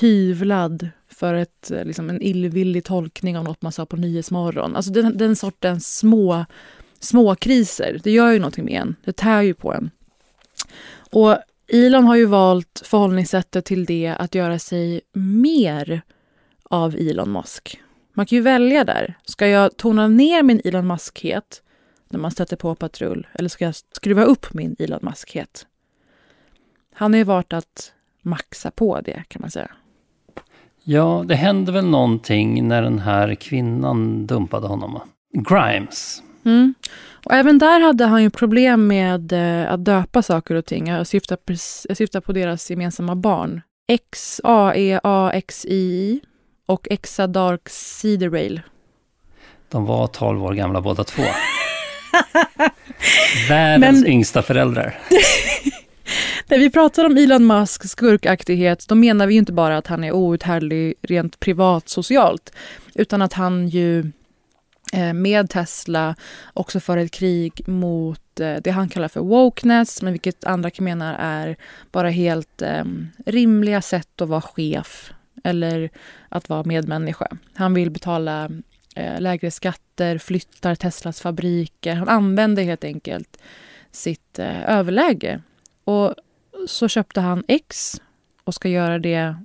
[0.00, 4.76] hyvlad för ett, liksom en illvillig tolkning av något man sa på Nyhetsmorgon.
[4.76, 6.44] Alltså den, den sortens små,
[7.00, 8.96] små kriser, det gör ju någonting med en.
[9.04, 9.90] Det tär ju på en.
[11.10, 11.38] Och
[11.68, 16.02] Elon har ju valt förhållningssättet till det att göra sig mer
[16.64, 17.80] av Elon Musk.
[18.12, 19.14] Man kan ju välja där.
[19.24, 21.62] Ska jag tona ner min Elon Muskhet
[22.08, 25.66] när man stöter på patrull eller ska jag skruva upp min Elon Muskhet?
[26.92, 27.92] Han har ju varit att
[28.22, 29.70] maxa på det kan man säga.
[30.82, 35.00] Ja, det hände väl någonting när den här kvinnan dumpade honom.
[35.32, 36.22] Grimes.
[36.44, 36.74] Mm.
[37.24, 40.88] Och även där hade han ju problem med eh, att döpa saker och ting.
[40.88, 41.38] Jag syftar,
[41.88, 43.60] jag syftar på deras gemensamma barn.
[43.88, 46.20] X-A-E-A-X-I
[46.66, 48.60] och Exa Dark Cedar Rail.
[49.68, 51.22] De var 12 år gamla båda två.
[53.48, 54.12] Världens Men...
[54.12, 54.98] yngsta föräldrar.
[56.48, 60.12] När vi pratar om Elon Musks skurkaktighet, då menar vi inte bara att han är
[60.12, 62.52] outhärdlig rent privat socialt,
[62.94, 64.12] utan att han ju
[64.94, 66.14] Eh, med Tesla
[66.52, 70.84] också för ett krig mot eh, det han kallar för wokeness, men vilket andra kan
[70.84, 71.56] mena är
[71.92, 75.12] bara helt ehm, rimliga sätt att vara chef
[75.44, 75.90] eller
[76.28, 77.36] att vara medmänniska.
[77.54, 78.50] Han vill betala
[78.96, 81.94] eh, lägre skatter, flyttar Teslas fabriker.
[81.94, 83.38] Han använder helt enkelt
[83.90, 85.42] sitt överläge.
[85.84, 86.14] Och
[86.68, 88.00] så köpte han X
[88.44, 89.36] och ska göra det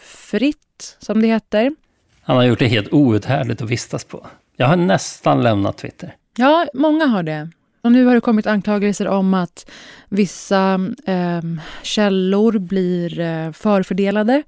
[0.00, 1.74] fritt, som det heter.
[2.22, 4.26] Han har gjort det helt outhärdligt att vistas på.
[4.60, 6.16] Jag har nästan lämnat Twitter.
[6.36, 7.48] Ja, många har det.
[7.82, 9.70] Och nu har det kommit anklagelser om att
[10.08, 11.42] vissa eh,
[11.82, 14.42] källor blir eh, förfördelade.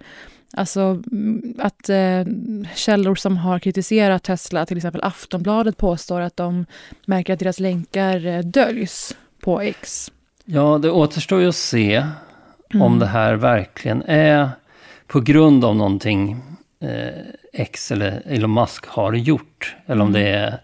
[0.56, 2.24] Alltså mm, att eh,
[2.74, 6.66] källor som har kritiserat Tesla, till exempel Aftonbladet, påstår att de
[7.06, 10.12] märker att deras länkar eh, döljs på X.
[10.44, 12.82] Ja, det återstår ju att se mm.
[12.82, 14.50] om det här verkligen är
[15.06, 16.42] på grund av någonting
[16.80, 19.76] eh, X eller Elon Musk har gjort.
[19.86, 20.22] Eller om mm.
[20.22, 20.60] det är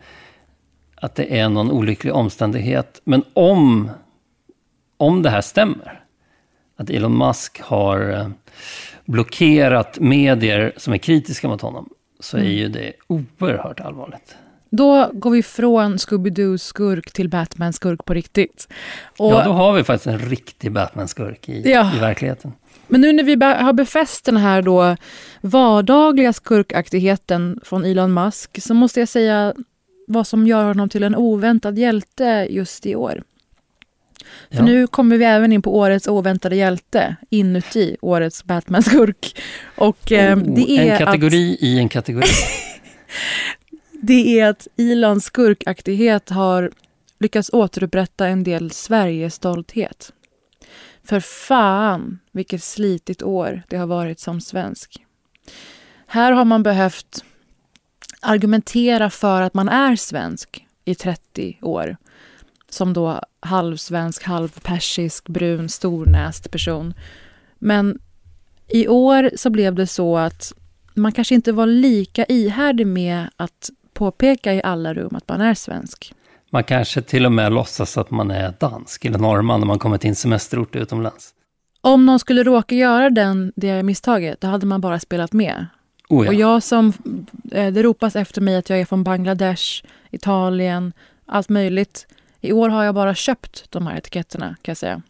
[1.00, 3.00] att det är någon olycklig omständighet.
[3.04, 3.90] Men om,
[4.96, 6.04] om det här stämmer,
[6.76, 8.28] att Elon Musk har eh,
[9.04, 11.88] blockerat medier som är kritiska mot honom,
[12.20, 12.52] så är mm.
[12.52, 14.36] ju det oerhört allvarligt.
[14.70, 18.68] Då går vi från Scooby-Doo-skurk till Batman-skurk på riktigt.
[19.18, 21.96] Och, ja, då har vi faktiskt en riktig Batman-skurk i, ja.
[21.96, 22.52] i verkligheten.
[22.88, 24.96] Men nu när vi har befäst den här då
[25.40, 29.54] vardagliga skurkaktigheten från Elon Musk så måste jag säga
[30.06, 33.22] vad som gör honom till en oväntad hjälte just i år.
[34.50, 34.64] För ja.
[34.64, 39.38] nu kommer vi även in på årets oväntade hjälte inuti årets Batman-skurk.
[39.76, 41.62] Och eh, oh, det är En kategori att...
[41.62, 42.26] i en kategori.
[44.02, 46.70] det är att Elons skurkaktighet har
[47.20, 50.12] lyckats återupprätta en del Sverigestolthet.
[51.08, 55.04] För fan vilket slitigt år det har varit som svensk.
[56.06, 57.24] Här har man behövt
[58.20, 61.96] argumentera för att man är svensk i 30 år.
[62.68, 66.94] Som då halvsvensk, halvpersisk, brun, stornäst person.
[67.58, 67.98] Men
[68.68, 70.52] i år så blev det så att
[70.94, 75.54] man kanske inte var lika ihärdig med att påpeka i alla rum att man är
[75.54, 76.14] svensk.
[76.50, 79.98] Man kanske till och med låtsas att man är dansk eller norrman när man kommer
[79.98, 81.34] till en semesterort utomlands.
[81.80, 85.66] Om någon skulle råka göra den, det misstaget, då hade man bara spelat med.
[86.08, 86.30] Oh ja.
[86.30, 86.92] Och jag som,
[87.52, 90.92] eh, det ropas efter mig att jag är från Bangladesh, Italien,
[91.26, 92.06] allt möjligt.
[92.40, 95.02] I år har jag bara köpt de här etiketterna kan jag säga.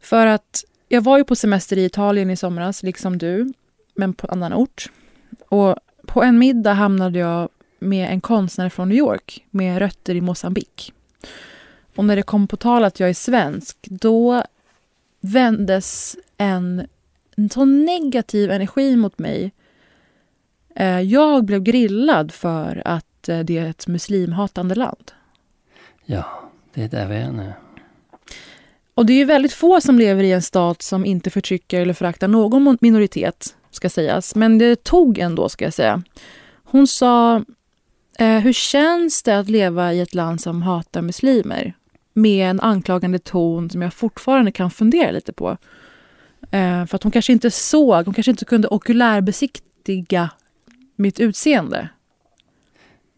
[0.00, 3.52] För att jag var ju på semester i Italien i somras, liksom du,
[3.94, 4.90] men på annan ort.
[5.48, 7.48] Och på en middag hamnade jag
[7.78, 10.92] med en konstnär från New York med rötter i Mosambik.
[11.96, 14.42] Och när det kom på tal att jag är svensk, då
[15.20, 16.86] vändes en,
[17.36, 19.52] en så negativ energi mot mig.
[20.74, 25.12] Eh, jag blev grillad för att eh, det är ett muslimhatande land.
[26.04, 27.52] Ja, det är där vi är nu.
[28.94, 31.94] Och det är ju väldigt få som lever i en stat som inte förtrycker eller
[31.94, 34.34] föraktar någon minoritet, ska sägas.
[34.34, 36.02] Men det tog ändå, ska jag säga.
[36.64, 37.44] Hon sa,
[38.18, 41.74] eh, hur känns det att leva i ett land som hatar muslimer?
[42.12, 45.56] Med en anklagande ton som jag fortfarande kan fundera lite på.
[46.50, 50.30] Eh, för att hon kanske inte såg, hon kanske inte kunde okulärbesiktiga
[50.96, 51.88] mitt utseende.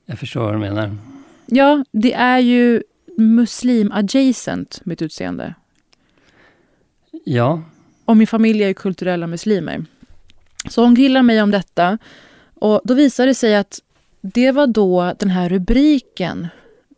[0.06, 0.96] Jag förstår vad du menar.
[1.46, 2.82] Ja, det är ju
[3.16, 5.54] muslim-adjacent, mitt utseende.
[7.24, 7.62] Ja.
[8.04, 9.84] Och min familj är ju kulturella muslimer.
[10.68, 11.98] Så hon grillar mig om detta.
[12.54, 13.80] Och då visade det sig att
[14.20, 16.48] det var då den här rubriken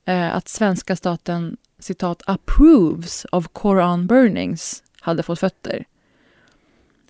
[0.04, 5.84] eh, att svenska staten citat approves of Koran burnings hade fått fötter.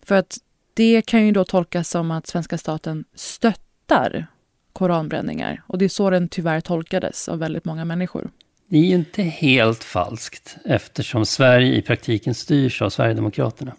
[0.03, 0.39] För att
[0.75, 4.27] det kan ju då tolkas som att svenska staten stöttar
[4.73, 5.63] koranbränningar.
[5.67, 8.31] Och det är så den tyvärr tolkades av väldigt många människor.
[8.67, 13.73] Det är ju inte helt falskt eftersom Sverige i praktiken styrs av Sverigedemokraterna.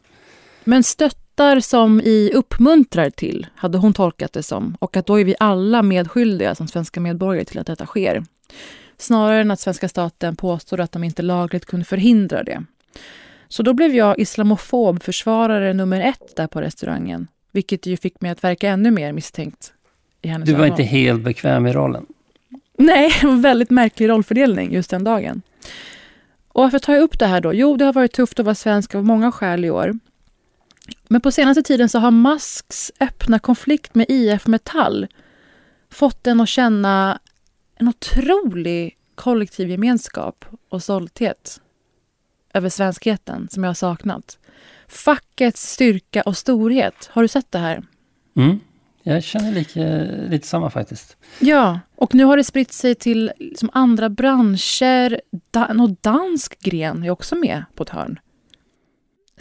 [0.63, 0.83] Men
[1.33, 4.77] stöttar som i uppmuntrar till, hade hon tolkat det som.
[4.79, 8.23] Och att då är vi alla medskyldiga som svenska medborgare till att detta sker.
[8.97, 12.63] Snarare än att svenska staten påstår att de inte lagligt kunde förhindra det.
[13.47, 17.27] Så då blev jag islamofob försvarare nummer ett där på restaurangen.
[17.51, 19.73] Vilket ju fick mig att verka ännu mer misstänkt
[20.21, 22.05] i hennes Du var inte helt bekväm i rollen.
[22.77, 25.41] Nej, det var en väldigt märklig rollfördelning just den dagen.
[26.47, 27.53] Och varför tar jag upp det här då?
[27.53, 29.93] Jo, det har varit tufft att vara svensk av många skäl i år.
[31.07, 35.07] Men på senaste tiden så har Musks öppna konflikt med IF Metall
[35.89, 37.19] fått en att känna
[37.75, 41.61] en otrolig kollektiv gemenskap och stolthet
[42.53, 44.37] över svenskheten som jag har saknat.
[44.87, 47.09] Fackets styrka och storhet.
[47.11, 47.83] Har du sett det här?
[48.35, 48.59] Mm.
[49.03, 51.17] Jag känner lite, lite samma faktiskt.
[51.39, 55.21] Ja, och nu har det spritt sig till liksom andra branscher.
[55.51, 58.19] Da någon dansk gren är också med på ett hörn.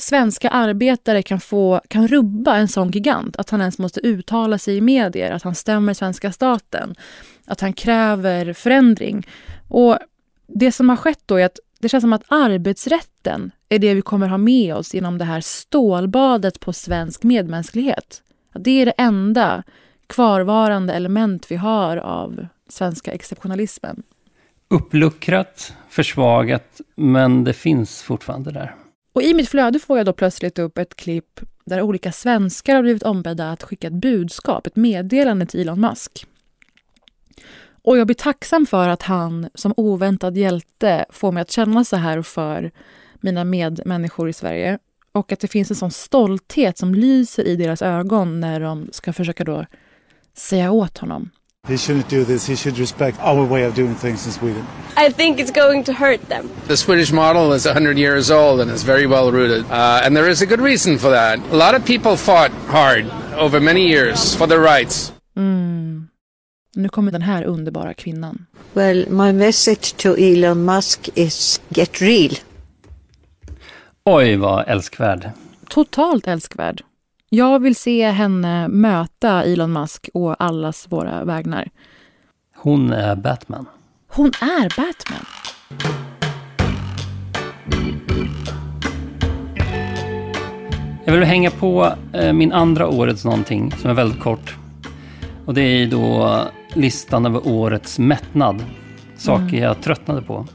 [0.03, 4.77] Svenska arbetare kan, få, kan rubba en sån gigant, att han ens måste uttala sig
[4.77, 6.95] i medier, att han stämmer svenska staten,
[7.45, 9.27] att han kräver förändring.
[9.69, 9.99] Och
[10.47, 14.03] det som har skett då är att det känns som att arbetsrätten är det vi
[14.03, 18.23] kommer ha med oss genom det här stålbadet på svensk medmänsklighet.
[18.53, 19.63] Att det är det enda
[20.07, 24.03] kvarvarande element vi har av svenska exceptionalismen.
[24.69, 28.75] Uppluckrat, försvagat, men det finns fortfarande där.
[29.13, 32.83] Och i mitt flöde får jag då plötsligt upp ett klipp där olika svenskar har
[32.83, 36.27] blivit ombedda att skicka ett budskap, ett meddelande till Elon Musk.
[37.83, 41.97] Och jag blir tacksam för att han som oväntad hjälte får mig att känna så
[41.97, 42.71] här för
[43.21, 44.79] mina medmänniskor i Sverige.
[45.13, 49.13] Och att det finns en sån stolthet som lyser i deras ögon när de ska
[49.13, 49.67] försöka då
[50.35, 51.31] säga åt honom.
[51.69, 52.45] He shouldn't do this.
[52.45, 54.67] He should respect our way of doing things in Sweden.
[54.97, 56.51] I think it's going to hurt them.
[56.67, 59.71] The Swedish model is 100 years old and is very well rooted.
[59.71, 61.39] Uh, and there is a good reason for that.
[61.39, 63.07] A lot of people fought hard
[63.37, 65.13] over many years for their rights.
[65.37, 66.09] Mm.
[66.75, 68.47] Nu kommer den här underbara kvinnan.
[68.75, 72.33] Well, my message to Elon Musk is get real.
[74.05, 75.31] Oj, vad älskvärd.
[75.69, 76.83] Totalt älskvärd.
[77.35, 81.69] Jag vill se henne möta Elon Musk och allas våra vägnar.
[82.57, 83.67] Hon är Batman.
[84.09, 85.27] Hon är Batman.
[91.05, 94.57] Jag vill hänga på eh, min andra årets någonting som är väldigt kort.
[95.47, 96.39] Och det är då
[96.75, 98.65] listan över årets mättnad.
[99.17, 99.63] Saker Mm.
[99.63, 100.47] jag tröttnade på.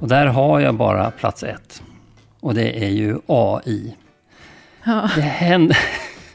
[0.00, 1.82] Och där har jag bara plats ett.
[2.40, 3.96] Och det är ju AI.
[4.84, 5.10] Ja.
[5.14, 5.74] Det hände...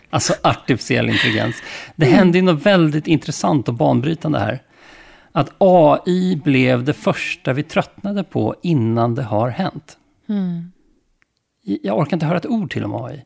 [0.09, 1.55] Alltså artificiell intelligens.
[1.95, 2.17] Det Mm.
[2.17, 4.59] hände ju något väldigt intressant och banbrytande här.
[5.31, 9.97] Att AI blev det första vi tröttnade på innan det har hänt.
[10.29, 10.71] Mm.
[11.63, 13.23] Jag orkar inte höra ett ord till om AI.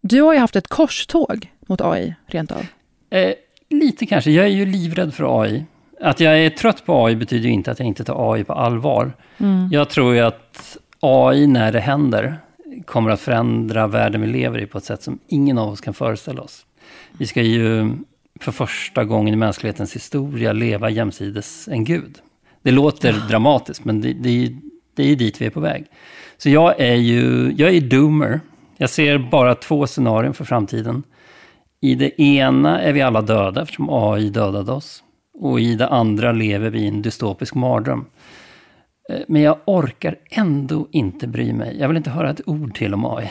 [0.00, 2.66] Du har ju haft ett korståg mot AI, rent av.
[3.10, 3.32] Eh,
[3.70, 4.30] lite kanske.
[4.30, 5.64] Jag är ju livrädd för AI.
[6.00, 8.52] Att jag är trött på AI betyder ju inte att jag inte tar AI på
[8.52, 9.12] allvar.
[9.38, 9.68] Mm.
[9.72, 12.38] Jag tror ju att AI, när det händer,
[12.86, 15.94] kommer att förändra världen vi lever i på ett sätt som ingen av oss kan
[15.94, 16.66] föreställa oss.
[17.18, 17.90] Vi ska ju
[18.40, 22.18] för första gången i mänsklighetens historia leva jämsides en gud.
[22.62, 24.52] Det låter dramatiskt, men det, det,
[24.94, 25.84] Det är ju dit vi är på väg.
[26.38, 28.40] Så jag är ju, jag är doomer.
[28.76, 31.02] Jag ser bara två scenarier för framtiden.
[31.80, 35.02] I det ena är vi alla döda eftersom AI dödade oss.
[35.34, 38.04] Och i det andra lever vi i en dystopisk mardröm.
[39.08, 41.76] Eh, Men jag orkar ändå inte bry mig.
[41.80, 43.30] Jag vill inte höra ett ord till om AI.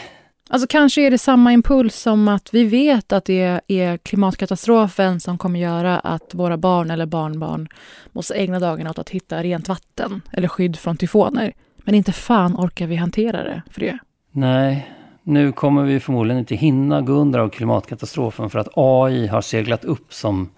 [0.50, 5.38] Alltså kanske är det samma impuls som att vi vet att det är klimatkatastrofen som
[5.38, 7.68] kommer göra att våra barn eller barnbarn
[8.12, 11.54] måste ägna dagarna åt att hitta rent vatten eller skydd från tyfoner.
[11.84, 13.98] Men inte fan orkar vi hantera det för det.
[14.32, 14.90] Nej,
[15.24, 19.86] nu kommer vi förmodligen inte hinna gå under av klimatkatastrofen för att AI har seglat
[19.86, 20.50] upp som,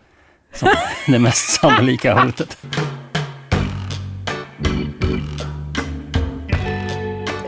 [0.54, 0.70] som
[1.08, 2.58] det mest sannolika hotet.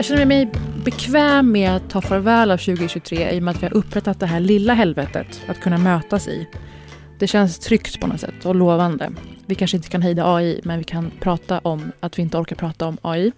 [0.07, 0.49] Känner mig
[0.85, 4.25] bekväm med att ta farväl av 2023 i och med att vi har upprättat det
[4.25, 6.47] här lilla helvetet att kunna mötas i.
[7.19, 9.11] Det känns tryggt på något sätt och lovande.
[9.45, 12.55] Vi kanske inte kan hejda AI, men vi kan prata om att vi inte orkar
[12.55, 13.31] prata om AI.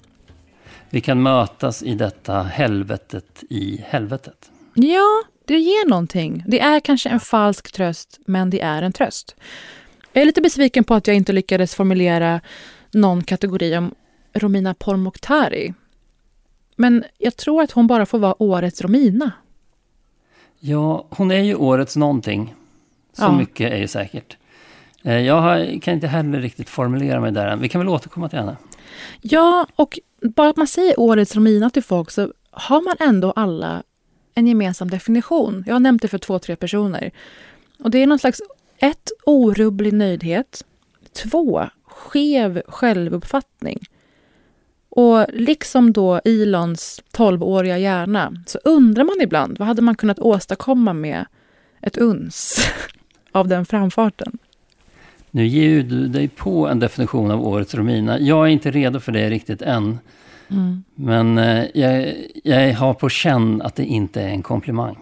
[0.90, 4.52] Vi kan mötas i detta helvetet i helvetet.
[4.74, 6.44] Ja, det ger någonting.
[6.48, 9.36] Det är kanske en falsk tröst, men det är en tröst.
[10.14, 12.42] Jag är lite besviken på att jag inte lyckades formulera
[12.92, 13.96] någon kategori om
[14.34, 15.74] Romina Pourmokhtari.
[16.82, 19.32] Men jag tror att hon bara får vara årets Romina.
[20.60, 22.56] Ja, hon är ju årets någonting.
[23.14, 23.38] Så Ja.
[23.38, 24.38] mycket är ju säkert.
[25.04, 27.60] Eh, Jag kan inte heller riktigt formulera mig där än.
[27.60, 28.58] Vi kan väl återkomma till henne.
[29.22, 33.84] Ja, och bara att man säger årets Romina till folk så har man ändå alla
[34.36, 35.64] en gemensam definition.
[35.68, 37.12] Jag har nämnt det för två, tre personer.
[37.84, 38.42] Och det är någon slags,
[38.78, 40.64] ett, orubblig nöjdhet.
[41.24, 43.80] Två, skev självuppfattning.
[45.00, 50.94] Och liksom då Elons 12-åriga hjärna så undrar man ibland vad hade man kunnat åstadkomma
[50.94, 51.26] med
[51.82, 52.68] ett uns
[53.32, 54.38] av den framfarten.
[55.32, 58.20] Nu ger du dig på en definition av årets Romina.
[58.20, 60.00] Jag är inte redo för det riktigt än.
[60.50, 60.84] Mm.
[60.96, 64.98] Men eh, jag, jag har på känn att det inte är en komplimang.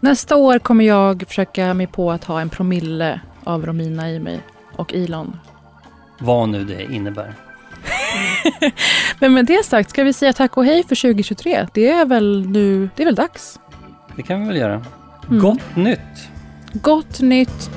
[0.00, 4.40] Nästa år kommer jag försöka mig på att ha en promille av Romina i mig
[4.76, 5.36] och Elon.
[6.20, 7.45] Vad nu det innebär.
[9.18, 11.66] Men med det sagt ska vi säga tack och hej för 2023.
[11.74, 13.60] Det är väl nu, det är väl dags.
[14.16, 14.84] Det kan vi väl göra.
[15.28, 15.42] Mm.
[15.42, 16.28] Gott nytt!
[16.72, 17.70] Gott nytt.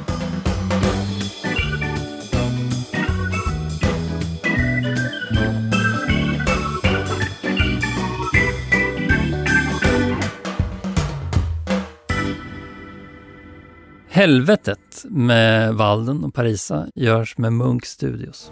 [14.19, 18.51] Helvetet med Walden och Parisa görs med Munk Studios.